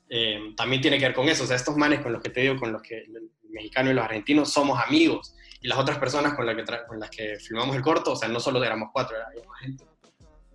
eh, 0.09 0.53
también 0.57 0.81
tiene 0.81 0.97
que 0.99 1.05
ver 1.05 1.13
con 1.15 1.29
eso. 1.29 1.43
O 1.43 1.47
sea, 1.47 1.55
estos 1.55 1.77
manes 1.77 2.01
con 2.01 2.11
los 2.11 2.21
que 2.21 2.29
te 2.29 2.41
digo, 2.41 2.57
con 2.57 2.71
los 2.71 2.81
que 2.81 2.97
el 2.99 3.29
mexicano 3.49 3.89
y 3.89 3.93
los 3.93 4.03
argentinos 4.03 4.51
somos 4.51 4.79
amigos. 4.83 5.35
Y 5.61 5.67
las 5.67 5.77
otras 5.77 5.97
personas 5.97 6.33
con, 6.35 6.45
las 6.45 6.55
que 6.55 6.63
con 6.87 6.99
las 6.99 7.09
que 7.09 7.37
filmamos 7.37 7.75
el 7.75 7.81
corto, 7.81 8.13
o 8.13 8.15
sea, 8.15 8.27
no 8.29 8.39
solo 8.39 8.63
éramos 8.63 8.89
cuatro, 8.93 9.17
había 9.25 9.43
más 9.47 9.59
gente. 9.61 9.85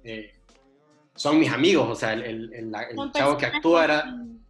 eh, 0.04 0.32
son 1.14 1.38
mis 1.38 1.50
amigos, 1.52 1.88
o 1.88 1.94
sea, 1.94 2.12
el, 2.12 2.22
el- 2.22 2.54
el- 2.54 2.70
la- 2.70 2.82
el 2.82 2.96
chavo 3.12 3.36
que 3.38 3.46
actúa 3.46 3.84
era, 3.84 4.04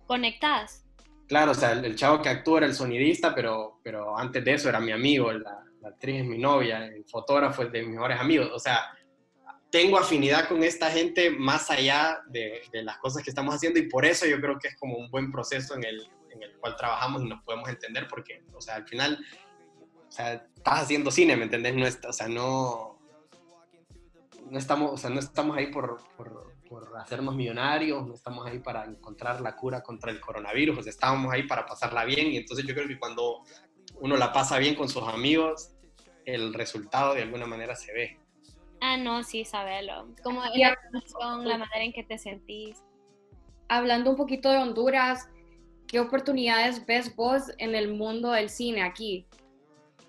conectadas. 0.07 0.85
claro, 1.29 1.51
o 1.53 1.55
sea, 1.55 1.73
el, 1.73 1.85
el 1.85 1.95
chavo 1.97 2.23
que 2.23 2.29
actúa 2.31 2.59
era 2.59 2.67
el 2.67 2.75
sonidista, 2.75 3.35
pero, 3.35 3.81
pero 3.83 4.17
antes 4.19 4.45
de 4.45 4.55
eso 4.55 4.69
era 4.69 4.81
mi 4.81 4.90
amigo, 4.93 5.31
la, 5.33 5.62
la 5.83 5.88
actriz 5.90 6.21
es 6.23 6.25
mi 6.27 6.38
novia, 6.38 6.87
el 6.87 7.05
fotógrafo 7.05 7.62
es 7.64 7.73
de 7.73 7.83
mis 7.83 7.90
mejores 7.97 8.19
amigos, 8.19 8.51
o 8.53 8.59
sea, 8.59 8.81
tengo 9.75 9.99
afinidad 9.99 10.47
con 10.47 10.63
esta 10.63 10.89
gente 10.89 11.31
más 11.31 11.69
allá 11.69 12.23
de, 12.29 12.63
de, 12.71 12.85
las 12.85 12.97
cosas 12.99 13.25
que 13.25 13.31
estamos 13.31 13.53
haciendo 13.53 13.81
y 13.81 13.89
por 13.89 14.05
eso 14.05 14.25
yo 14.25 14.41
creo 14.41 14.57
que 14.57 14.69
es 14.69 14.77
como 14.77 14.97
un 14.97 15.11
buen 15.11 15.33
proceso 15.33 15.75
en 15.75 15.83
el, 15.83 16.09
en 16.31 16.45
el 16.45 16.57
cual 16.59 16.77
trabajamos 16.77 17.23
y 17.23 17.25
nos 17.29 17.43
podemos 17.43 17.69
entender 17.69 18.07
porque, 18.09 18.45
o 18.55 18.61
sea, 18.61 18.77
al 18.77 18.87
final, 18.87 19.19
o 20.07 20.13
sea, 20.13 20.35
estás 20.35 20.83
haciendo 20.83 21.11
cine, 21.11 21.37
¿me 21.37 21.43
entendés? 21.43 21.75
No 21.75 21.89
está, 21.89 22.11
o 22.11 22.13
sea, 22.13 22.29
no, 22.29 23.01
no 24.49 24.59
estamos, 24.61 24.93
o 24.93 24.97
sea, 24.97 25.11
no 25.11 25.19
estamos 25.19 25.57
ahí 25.57 25.73
por, 25.73 26.01
por, 26.17 26.53
por, 26.69 26.97
hacernos 26.97 27.35
millonarios, 27.35 28.07
no 28.07 28.15
estamos 28.15 28.47
ahí 28.47 28.61
para 28.61 28.85
encontrar 28.85 29.41
la 29.41 29.57
cura 29.57 29.83
contra 29.83 30.13
el 30.13 30.21
coronavirus, 30.21 30.79
o 30.79 30.83
sea, 30.85 30.91
estábamos 30.91 31.33
ahí 31.33 31.49
para 31.49 31.67
pasarla 31.67 32.05
bien 32.05 32.29
y 32.29 32.37
entonces 32.37 32.65
yo 32.65 32.77
creo 32.77 32.87
que 32.87 32.97
cuando 32.97 33.43
uno 33.97 34.17
la 34.17 34.33
pasa 34.33 34.57
bien 34.59 34.77
con 34.77 34.89
sus 34.89 35.03
amigos, 35.03 35.73
el 36.25 36.55
resultado 36.55 37.13
de 37.15 37.23
alguna 37.23 37.47
manera 37.47 37.75
se 37.75 37.93
ve. 37.93 38.24
Ah, 38.87 38.99
no, 38.99 39.23
sí, 39.23 39.47
sabelo. 39.47 40.09
Como 40.23 40.42
la 40.42 40.77
canción, 40.92 41.49
la 41.49 41.57
manera 41.57 41.85
en 41.85 41.92
que 41.94 42.05
te 42.05 42.18
sentís. 42.18 42.85
Hablando 43.66 44.11
un 44.11 44.16
poquito 44.16 44.51
de 44.51 44.59
Honduras, 44.59 45.31
¿qué 45.88 46.01
oportunidades 46.01 46.85
ves 46.85 47.16
vos 47.16 47.44
en 47.57 47.75
el 47.75 47.94
mundo 47.94 48.31
del 48.33 48.51
cine 48.51 48.83
aquí? 48.83 49.27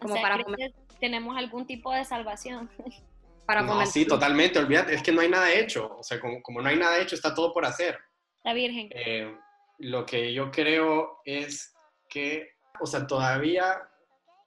Como 0.02 0.16
o 0.16 0.18
sea, 0.18 0.22
para 0.22 0.44
que 0.44 0.74
tenemos 1.00 1.38
algún 1.38 1.66
tipo 1.66 1.94
de 1.94 2.04
salvación. 2.04 2.70
para 3.46 3.62
no, 3.62 3.86
sí, 3.86 4.06
totalmente, 4.06 4.60
olvídate, 4.60 4.94
es 4.94 5.02
que 5.02 5.14
no 5.14 5.22
hay 5.22 5.30
nada 5.30 5.54
hecho, 5.54 5.96
o 5.98 6.04
sea, 6.04 6.20
como, 6.20 6.42
como, 6.42 6.62
no 6.62 6.68
hay 6.68 6.78
nada 6.78 7.00
hecho, 7.00 7.16
está 7.16 7.34
todo 7.34 7.54
por 7.54 7.64
hacer. 7.66 7.98
La 8.44 8.54
Virgen. 8.54 8.90
Eh, 8.92 9.34
lo 9.78 10.06
que 10.06 10.34
yo 10.34 10.52
creo 10.52 11.22
es 11.24 11.74
que, 12.10 12.50
o 12.82 12.86
sea, 12.86 13.08
todavía 13.08 13.88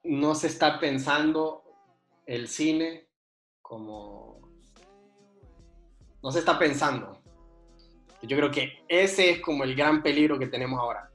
no 0.05 0.35
se 0.35 0.49
está 0.49 0.79
pensando 0.79 1.63
el 2.27 2.47
cine 2.47 3.08
como... 3.69 4.41
No 6.23 6.33
se 6.33 6.41
está 6.41 6.59
pensando. 6.59 7.23
Yo 8.23 8.37
creo 8.37 8.51
que 8.51 8.85
ese 8.89 9.31
es 9.31 9.41
como 9.41 9.63
el 9.63 9.77
gran 9.77 10.03
peligro 10.03 10.39
que 10.39 10.49
tenemos 10.49 10.81
ahora. 10.81 11.11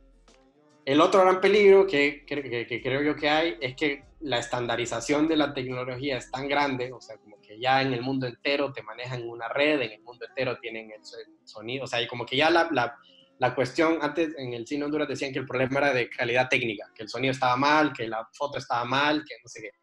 El 0.86 1.02
otro 1.02 1.22
gran 1.22 1.42
peligro 1.42 1.86
que, 1.88 2.24
que, 2.26 2.66
que, 2.68 2.82
creo 2.82 3.02
yo 3.02 3.16
que 3.16 3.30
hay 3.30 3.58
es 3.60 3.76
que 3.76 4.04
la 4.22 4.39
estandarización 4.39 5.28
de 5.28 5.36
la 5.36 5.54
tecnología 5.54 6.18
es 6.18 6.32
tan 6.32 6.48
grande, 6.48 6.92
o 6.94 7.02
sea, 7.02 7.18
como 7.18 7.42
que 7.42 7.60
ya 7.60 7.82
en 7.82 7.94
el 7.94 8.02
mundo 8.02 8.28
entero 8.28 8.72
te 8.72 8.84
manejan 8.84 9.28
una 9.28 9.50
red, 9.50 9.82
en 9.82 9.92
el 9.92 10.02
mundo 10.02 10.26
entero 10.26 10.58
tienen 10.60 10.92
el 10.92 11.02
sonido, 11.44 11.86
o 11.86 11.88
sea, 11.88 12.02
y 12.02 12.08
como 12.08 12.26
que 12.26 12.38
ya 12.38 12.50
la, 12.50 12.70
la, 12.72 12.96
la 13.39 13.56
cuestión, 13.56 13.98
antes 14.02 14.34
en 14.38 14.54
el 14.54 14.66
cine 14.66 14.86
Honduras 14.86 15.08
decían 15.08 15.34
que 15.34 15.39
el 15.39 15.46
problema 15.46 15.80
era 15.80 15.94
de 15.94 16.10
calidad 16.10 16.48
técnica, 16.50 16.89
que 16.96 17.04
el 17.04 17.10
sonido 17.10 17.32
estaba 17.32 17.58
mal, 17.58 17.92
que 17.92 18.08
la 18.08 18.28
foto 18.34 18.58
estaba 18.58 18.86
mal, 18.86 19.24
que 19.28 19.36
no 19.42 19.50
sé 19.50 19.62
qué 19.62 19.83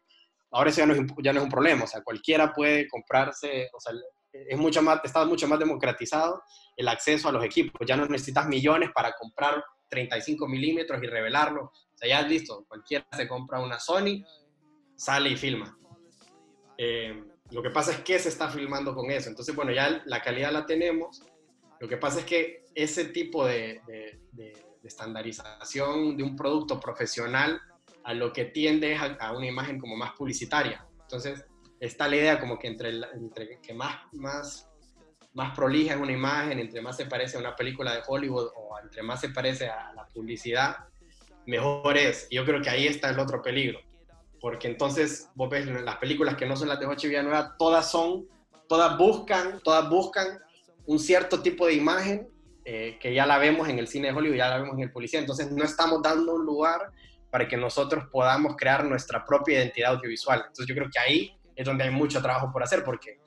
ahora 0.51 0.69
eso 0.69 0.79
ya 0.79 0.85
no, 0.85 0.93
es, 0.93 1.01
ya 1.23 1.33
no 1.33 1.39
es 1.39 1.43
un 1.45 1.51
problema, 1.51 1.85
o 1.85 1.87
sea, 1.87 2.03
cualquiera 2.03 2.53
puede 2.53 2.87
comprarse, 2.87 3.69
o 3.73 3.79
sea, 3.79 3.93
es 4.31 4.57
mucho 4.57 4.81
más, 4.81 4.99
está 5.03 5.25
mucho 5.25 5.47
más 5.47 5.59
democratizado 5.59 6.43
el 6.75 6.87
acceso 6.87 7.29
a 7.29 7.31
los 7.31 7.43
equipos, 7.43 7.85
ya 7.87 7.95
no 7.95 8.05
necesitas 8.05 8.47
millones 8.47 8.91
para 8.93 9.13
comprar 9.13 9.63
35 9.89 10.47
milímetros 10.47 11.01
y 11.01 11.07
revelarlo, 11.07 11.65
o 11.65 11.97
sea, 11.97 12.09
ya 12.09 12.21
listo, 12.27 12.65
cualquiera 12.67 13.05
se 13.11 13.27
compra 13.27 13.59
una 13.59 13.79
Sony, 13.79 14.23
sale 14.95 15.29
y 15.29 15.35
filma. 15.35 15.77
Eh, 16.77 17.23
lo 17.51 17.61
que 17.61 17.69
pasa 17.69 17.91
es 17.91 17.99
que 17.99 18.17
se 18.19 18.29
está 18.29 18.49
filmando 18.49 18.95
con 18.95 19.11
eso, 19.11 19.29
entonces, 19.29 19.55
bueno, 19.55 19.71
ya 19.71 20.01
la 20.05 20.21
calidad 20.21 20.51
la 20.51 20.65
tenemos, 20.65 21.23
lo 21.79 21.87
que 21.87 21.97
pasa 21.97 22.19
es 22.19 22.25
que 22.25 22.65
ese 22.75 23.05
tipo 23.05 23.45
de, 23.45 23.81
de 24.31 24.53
estandarización 24.83 26.15
de 26.17 26.23
un 26.23 26.35
producto 26.35 26.79
profesional 26.79 27.59
a 28.03 28.13
lo 28.13 28.33
que 28.33 28.45
tiende 28.45 28.95
a, 28.95 29.17
a, 29.19 29.31
una 29.35 29.47
imagen 29.47 29.79
como 29.79 29.95
más 29.95 30.13
publicitaria. 30.13 30.85
Entonces, 31.01 31.45
está 31.79 32.07
la 32.07 32.15
idea 32.15 32.39
como 32.39 32.57
que 32.57 32.67
entre, 32.67 32.89
entre 33.13 33.59
que 33.59 33.73
más, 33.73 33.95
más, 34.13 34.69
más 35.33 35.55
prolija 35.55 35.95
es 35.95 35.99
una 35.99 36.11
imagen, 36.11 36.59
entre 36.59 36.81
más 36.81 36.95
se 36.97 37.05
parece 37.05 37.37
a 37.37 37.39
una 37.39 37.55
película 37.55 37.93
de 37.93 38.01
Hollywood 38.07 38.49
o 38.55 38.79
entre 38.79 39.01
más 39.01 39.19
se 39.19 39.29
parece 39.29 39.67
a 39.67 39.91
la 39.93 40.05
publicidad, 40.07 40.77
mejor 41.45 41.97
es. 41.97 42.27
Yo 42.29 42.45
creo 42.45 42.61
que 42.61 42.69
ahí 42.69 42.87
está 42.87 43.09
el 43.09 43.19
otro 43.19 43.41
peligro. 43.41 43.79
Porque 44.39 44.67
entonces, 44.67 45.29
vos 45.35 45.49
ves 45.49 45.67
las 45.67 45.97
películas 45.97 46.35
que 46.35 46.45
no 46.45 46.55
son 46.55 46.67
las 46.67 46.79
de 46.79 46.85
Joche 46.85 47.07
Villanueva, 47.07 47.55
todas 47.57 47.91
son, 47.91 48.25
todas 48.67 48.97
buscan, 48.97 49.59
todas 49.63 49.87
buscan 49.89 50.39
un 50.85 50.99
cierto 50.99 51.41
tipo 51.41 51.67
de 51.67 51.73
imagen 51.73 52.27
eh, 52.65 52.97
que 52.99 53.13
ya 53.13 53.25
la 53.25 53.37
vemos 53.37 53.69
en 53.69 53.79
el 53.79 53.87
cine 53.87 54.07
de 54.07 54.17
Hollywood, 54.17 54.37
ya 54.37 54.49
la 54.49 54.57
vemos 54.57 54.75
en 54.75 54.83
el 54.83 54.91
policía. 54.91 55.19
Entonces, 55.19 55.51
no 55.51 55.63
estamos 55.63 56.01
dando 56.01 56.35
un 56.35 56.45
lugar 56.45 56.91
para 57.31 57.47
que 57.47 57.57
nosotros 57.57 58.05
podamos 58.11 58.55
crear 58.57 58.83
nuestra 58.85 59.25
propia 59.25 59.59
identidad 59.59 59.95
audiovisual. 59.95 60.39
Entonces 60.39 60.67
yo 60.67 60.75
creo 60.75 60.89
que 60.91 60.99
ahí 60.99 61.37
es 61.55 61.65
donde 61.65 61.85
hay 61.85 61.91
mucho 61.91 62.21
trabajo 62.21 62.51
por 62.51 62.61
hacer, 62.61 62.83
porque, 62.83 63.19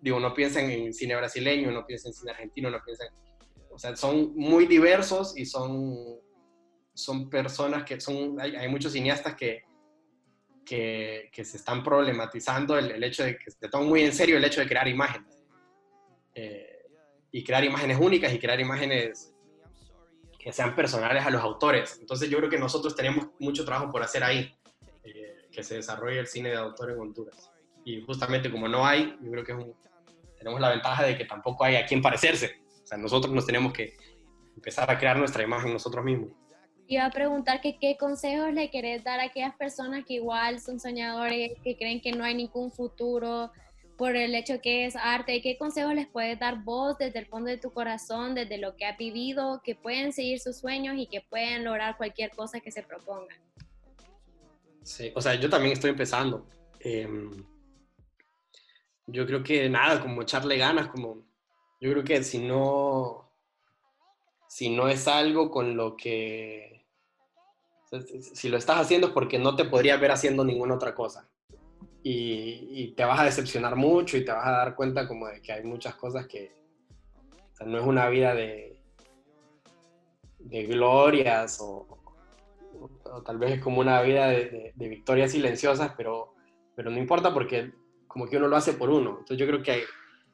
digo, 0.00 0.20
no 0.20 0.32
piensen 0.32 0.70
en 0.70 0.94
cine 0.94 1.16
brasileño, 1.16 1.70
no 1.72 1.84
piensen 1.84 2.10
en 2.10 2.14
cine 2.14 2.30
argentino, 2.30 2.70
no 2.70 2.80
piensen... 2.82 3.08
O 3.70 3.78
sea, 3.78 3.96
son 3.96 4.34
muy 4.36 4.66
diversos 4.66 5.36
y 5.36 5.44
son, 5.44 6.20
son 6.94 7.28
personas 7.28 7.84
que 7.84 8.00
son... 8.00 8.40
Hay, 8.40 8.54
hay 8.54 8.68
muchos 8.68 8.92
cineastas 8.92 9.34
que, 9.34 9.62
que, 10.64 11.28
que, 11.32 11.44
se 11.44 11.56
están 11.56 11.82
problematizando 11.82 12.78
el, 12.78 12.92
el, 12.92 13.02
hecho 13.02 13.24
de 13.24 13.36
que 13.38 13.50
se 13.50 13.68
toman 13.68 13.88
muy 13.88 14.02
en 14.02 14.12
serio 14.12 14.36
el 14.36 14.44
hecho 14.44 14.60
de 14.60 14.68
crear 14.68 14.86
imágenes. 14.86 15.42
Eh, 16.34 16.68
y 17.32 17.42
crear 17.42 17.64
imágenes 17.64 17.98
únicas 17.98 18.32
y 18.32 18.38
crear 18.38 18.60
imágenes 18.60 19.31
que 20.42 20.52
sean 20.52 20.74
personales 20.74 21.24
a 21.24 21.30
los 21.30 21.40
autores. 21.40 21.98
Entonces 22.00 22.28
yo 22.28 22.38
creo 22.38 22.50
que 22.50 22.58
nosotros 22.58 22.96
tenemos 22.96 23.28
mucho 23.38 23.64
trabajo 23.64 23.92
por 23.92 24.02
hacer 24.02 24.24
ahí, 24.24 24.52
eh, 25.04 25.46
que 25.52 25.62
se 25.62 25.76
desarrolle 25.76 26.18
el 26.18 26.26
cine 26.26 26.50
de 26.50 26.56
autor 26.56 26.90
en 26.90 26.98
Honduras. 26.98 27.52
Y 27.84 28.00
justamente 28.02 28.50
como 28.50 28.66
no 28.66 28.84
hay, 28.84 29.16
yo 29.22 29.30
creo 29.30 29.44
que 29.44 29.54
un, 29.54 29.74
tenemos 30.36 30.60
la 30.60 30.70
ventaja 30.70 31.04
de 31.04 31.16
que 31.16 31.24
tampoco 31.26 31.62
hay 31.62 31.76
a 31.76 31.86
quien 31.86 32.02
parecerse. 32.02 32.60
O 32.82 32.86
sea, 32.86 32.98
nosotros 32.98 33.32
nos 33.32 33.46
tenemos 33.46 33.72
que 33.72 33.96
empezar 34.56 34.90
a 34.90 34.98
crear 34.98 35.16
nuestra 35.16 35.44
imagen 35.44 35.72
nosotros 35.72 36.04
mismos. 36.04 36.30
Iba 36.88 37.06
a 37.06 37.10
preguntar 37.10 37.60
que 37.60 37.78
qué 37.78 37.96
consejos 37.96 38.52
le 38.52 38.68
querés 38.68 39.04
dar 39.04 39.20
a 39.20 39.24
aquellas 39.26 39.54
personas 39.54 40.04
que 40.04 40.14
igual 40.14 40.60
son 40.60 40.80
soñadores, 40.80 41.52
que 41.62 41.76
creen 41.76 42.00
que 42.00 42.10
no 42.10 42.24
hay 42.24 42.34
ningún 42.34 42.72
futuro, 42.72 43.52
por 43.96 44.16
el 44.16 44.34
hecho 44.34 44.60
que 44.60 44.86
es 44.86 44.96
arte. 44.96 45.40
¿Qué 45.42 45.56
consejos 45.56 45.94
les 45.94 46.06
puedes 46.06 46.38
dar 46.38 46.62
vos 46.64 46.96
desde 46.98 47.20
el 47.20 47.26
fondo 47.26 47.50
de 47.50 47.58
tu 47.58 47.72
corazón, 47.72 48.34
desde 48.34 48.58
lo 48.58 48.76
que 48.76 48.84
has 48.84 48.96
vivido, 48.96 49.60
que 49.64 49.74
pueden 49.74 50.12
seguir 50.12 50.40
sus 50.40 50.58
sueños 50.58 50.96
y 50.98 51.06
que 51.06 51.20
pueden 51.20 51.64
lograr 51.64 51.96
cualquier 51.96 52.30
cosa 52.30 52.60
que 52.60 52.70
se 52.70 52.82
propongan? 52.82 53.38
Sí, 54.82 55.12
o 55.14 55.20
sea, 55.20 55.34
yo 55.34 55.48
también 55.48 55.72
estoy 55.72 55.90
empezando. 55.90 56.46
Eh, 56.80 57.08
yo 59.06 59.26
creo 59.26 59.42
que 59.42 59.68
nada, 59.68 60.00
como 60.00 60.22
echarle 60.22 60.56
ganas, 60.56 60.88
como 60.88 61.24
yo 61.80 61.90
creo 61.90 62.04
que 62.04 62.22
si 62.22 62.38
no, 62.38 63.30
si 64.48 64.70
no 64.70 64.88
es 64.88 65.06
algo 65.06 65.50
con 65.50 65.76
lo 65.76 65.96
que, 65.96 66.84
si 68.34 68.48
lo 68.48 68.56
estás 68.56 68.78
haciendo 68.78 69.08
es 69.08 69.12
porque 69.12 69.38
no 69.38 69.54
te 69.54 69.64
podrías 69.64 70.00
ver 70.00 70.12
haciendo 70.12 70.44
ninguna 70.44 70.74
otra 70.74 70.94
cosa 70.94 71.28
y, 72.02 72.94
te 72.96 73.04
vas 73.04 73.20
a 73.20 73.24
decepcionar 73.24 73.76
mucho 73.76 74.16
y 74.16 74.24
te 74.24 74.32
vas 74.32 74.46
a 74.46 74.50
dar 74.50 74.74
cuenta 74.74 75.06
como 75.06 75.28
de 75.28 75.40
que 75.40 75.52
hay 75.52 75.64
muchas 75.64 75.94
cosas 75.94 76.26
que 76.26 76.52
o 77.30 77.56
sea, 77.56 77.66
no 77.66 77.78
es 77.78 77.86
una 77.86 78.08
vida 78.08 78.34
de, 78.34 78.82
de 80.38 80.64
glorias 80.64 81.60
o, 81.60 81.86
o, 83.04 83.22
tal 83.22 83.38
vez 83.38 83.52
es 83.52 83.60
como 83.60 83.80
una 83.80 84.02
vida 84.02 84.28
de, 84.28 84.46
de, 84.46 84.72
de, 84.74 84.88
victorias 84.88 85.32
silenciosas, 85.32 85.92
pero, 85.96 86.34
pero 86.74 86.90
no 86.90 86.98
importa 86.98 87.32
porque 87.32 87.72
como 88.08 88.26
que 88.26 88.36
uno 88.36 88.48
lo 88.48 88.56
hace 88.56 88.72
por 88.74 88.90
uno. 88.90 89.10
Entonces 89.10 89.38
yo 89.38 89.46
creo 89.46 89.62
que, 89.62 89.70
hay, 89.70 89.82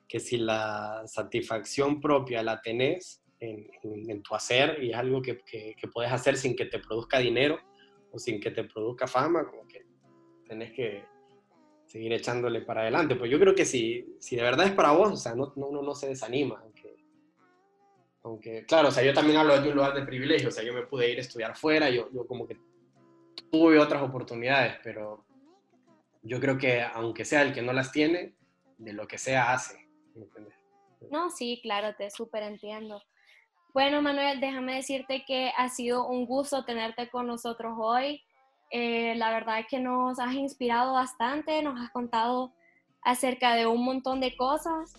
que 0.08 0.20
si 0.20 0.38
la 0.38 1.02
satisfacción 1.06 2.00
propia 2.00 2.42
la 2.42 2.60
tenés 2.60 3.22
en, 3.40 3.68
en, 3.82 4.10
en 4.10 4.22
tu 4.22 4.34
hacer 4.34 4.82
y 4.82 4.90
es 4.90 4.96
algo 4.96 5.20
que, 5.20 5.38
que, 5.40 5.74
que 5.78 5.88
puedes 5.88 6.10
hacer 6.10 6.36
sin 6.36 6.56
que 6.56 6.64
te 6.64 6.78
produzca 6.78 7.18
dinero 7.18 7.58
o 8.10 8.18
sin 8.18 8.40
que 8.40 8.50
te 8.50 8.64
produzca 8.64 9.06
fama, 9.06 9.46
como 9.46 9.66
que 9.68 9.86
tenés 10.46 10.72
que 10.72 11.04
seguir 11.88 12.12
echándole 12.12 12.60
para 12.60 12.82
adelante. 12.82 13.16
Pues 13.16 13.30
yo 13.30 13.40
creo 13.40 13.54
que 13.54 13.64
si, 13.64 14.16
si 14.20 14.36
de 14.36 14.42
verdad 14.42 14.66
es 14.66 14.72
para 14.72 14.92
vos, 14.92 15.10
o 15.10 15.16
sea, 15.16 15.34
no, 15.34 15.52
no, 15.56 15.66
uno 15.66 15.82
no 15.82 15.94
se 15.94 16.08
desanima. 16.08 16.60
Aunque, 16.62 16.96
aunque, 18.22 18.64
claro, 18.66 18.88
o 18.88 18.90
sea, 18.92 19.02
yo 19.02 19.14
también 19.14 19.38
hablo 19.38 19.60
de 19.60 19.68
un 19.68 19.74
lugar 19.74 19.94
de 19.94 20.06
privilegio, 20.06 20.50
o 20.50 20.52
sea, 20.52 20.62
yo 20.62 20.72
me 20.72 20.86
pude 20.86 21.10
ir 21.10 21.18
a 21.18 21.22
estudiar 21.22 21.56
fuera, 21.56 21.90
yo, 21.90 22.08
yo 22.12 22.26
como 22.26 22.46
que 22.46 22.56
tuve 23.50 23.78
otras 23.78 24.02
oportunidades, 24.02 24.76
pero 24.84 25.24
yo 26.22 26.38
creo 26.38 26.58
que 26.58 26.82
aunque 26.82 27.24
sea 27.24 27.42
el 27.42 27.54
que 27.54 27.62
no 27.62 27.72
las 27.72 27.90
tiene, 27.90 28.34
de 28.76 28.92
lo 28.92 29.08
que 29.08 29.18
sea 29.18 29.52
hace. 29.52 29.88
No, 31.10 31.30
sí, 31.30 31.58
claro, 31.62 31.94
te 31.96 32.10
súper 32.10 32.42
entiendo. 32.42 33.02
Bueno, 33.72 34.02
Manuel, 34.02 34.40
déjame 34.40 34.76
decirte 34.76 35.24
que 35.26 35.52
ha 35.56 35.68
sido 35.68 36.06
un 36.06 36.26
gusto 36.26 36.64
tenerte 36.64 37.08
con 37.08 37.26
nosotros 37.26 37.74
hoy. 37.78 38.22
Eh, 38.70 39.14
la 39.16 39.30
verdad 39.30 39.60
es 39.60 39.66
que 39.66 39.80
nos 39.80 40.18
has 40.18 40.34
inspirado 40.34 40.92
bastante, 40.92 41.62
nos 41.62 41.80
has 41.80 41.90
contado 41.90 42.52
acerca 43.02 43.54
de 43.54 43.66
un 43.66 43.84
montón 43.84 44.20
de 44.20 44.36
cosas. 44.36 44.94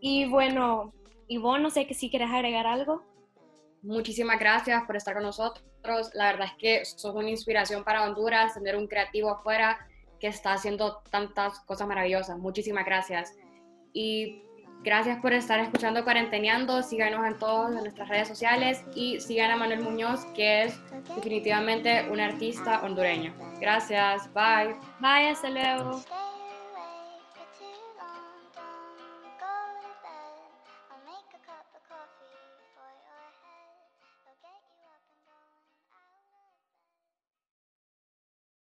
Y 0.00 0.26
bueno, 0.26 0.92
vos 1.38 1.60
no 1.60 1.70
sé 1.70 1.86
si 1.94 2.10
quieres 2.10 2.30
agregar 2.30 2.66
algo. 2.66 3.02
muchísimas 3.82 4.38
gracias 4.38 4.84
por 4.84 4.96
estar 4.96 5.14
con 5.14 5.24
nosotros. 5.24 5.64
La 6.14 6.32
verdad 6.32 6.48
es 6.48 6.54
que 6.58 6.84
sos 6.84 7.14
una 7.14 7.30
inspiración 7.30 7.84
para 7.84 8.04
Honduras, 8.04 8.54
tener 8.54 8.76
un 8.76 8.86
creativo 8.86 9.30
afuera 9.30 9.78
que 10.20 10.28
está 10.28 10.52
haciendo 10.52 11.02
tantas 11.10 11.60
cosas 11.60 11.88
maravillosas. 11.88 12.38
Muchísimas 12.38 12.84
gracias. 12.84 13.36
Y 13.92 14.42
gracias 14.82 15.20
por 15.20 15.32
estar 15.32 15.60
escuchando 15.60 16.04
Cuarenteneando. 16.04 16.82
Síganos 16.82 17.26
en 17.26 17.38
todas 17.38 17.70
nuestras 17.72 18.08
redes 18.08 18.28
sociales 18.28 18.84
y 18.94 19.20
sigan 19.20 19.50
a 19.50 19.56
Manuel 19.56 19.80
Muñoz, 19.80 20.24
que 20.34 20.64
es 20.64 20.80
definitivamente 21.14 22.08
un 22.10 22.20
artista 22.20 22.80
hondureño. 22.82 23.34
Gracias. 23.60 24.32
Bye. 24.32 24.76
Bye, 25.00 25.30
hasta 25.30 25.50
luego. 25.50 26.02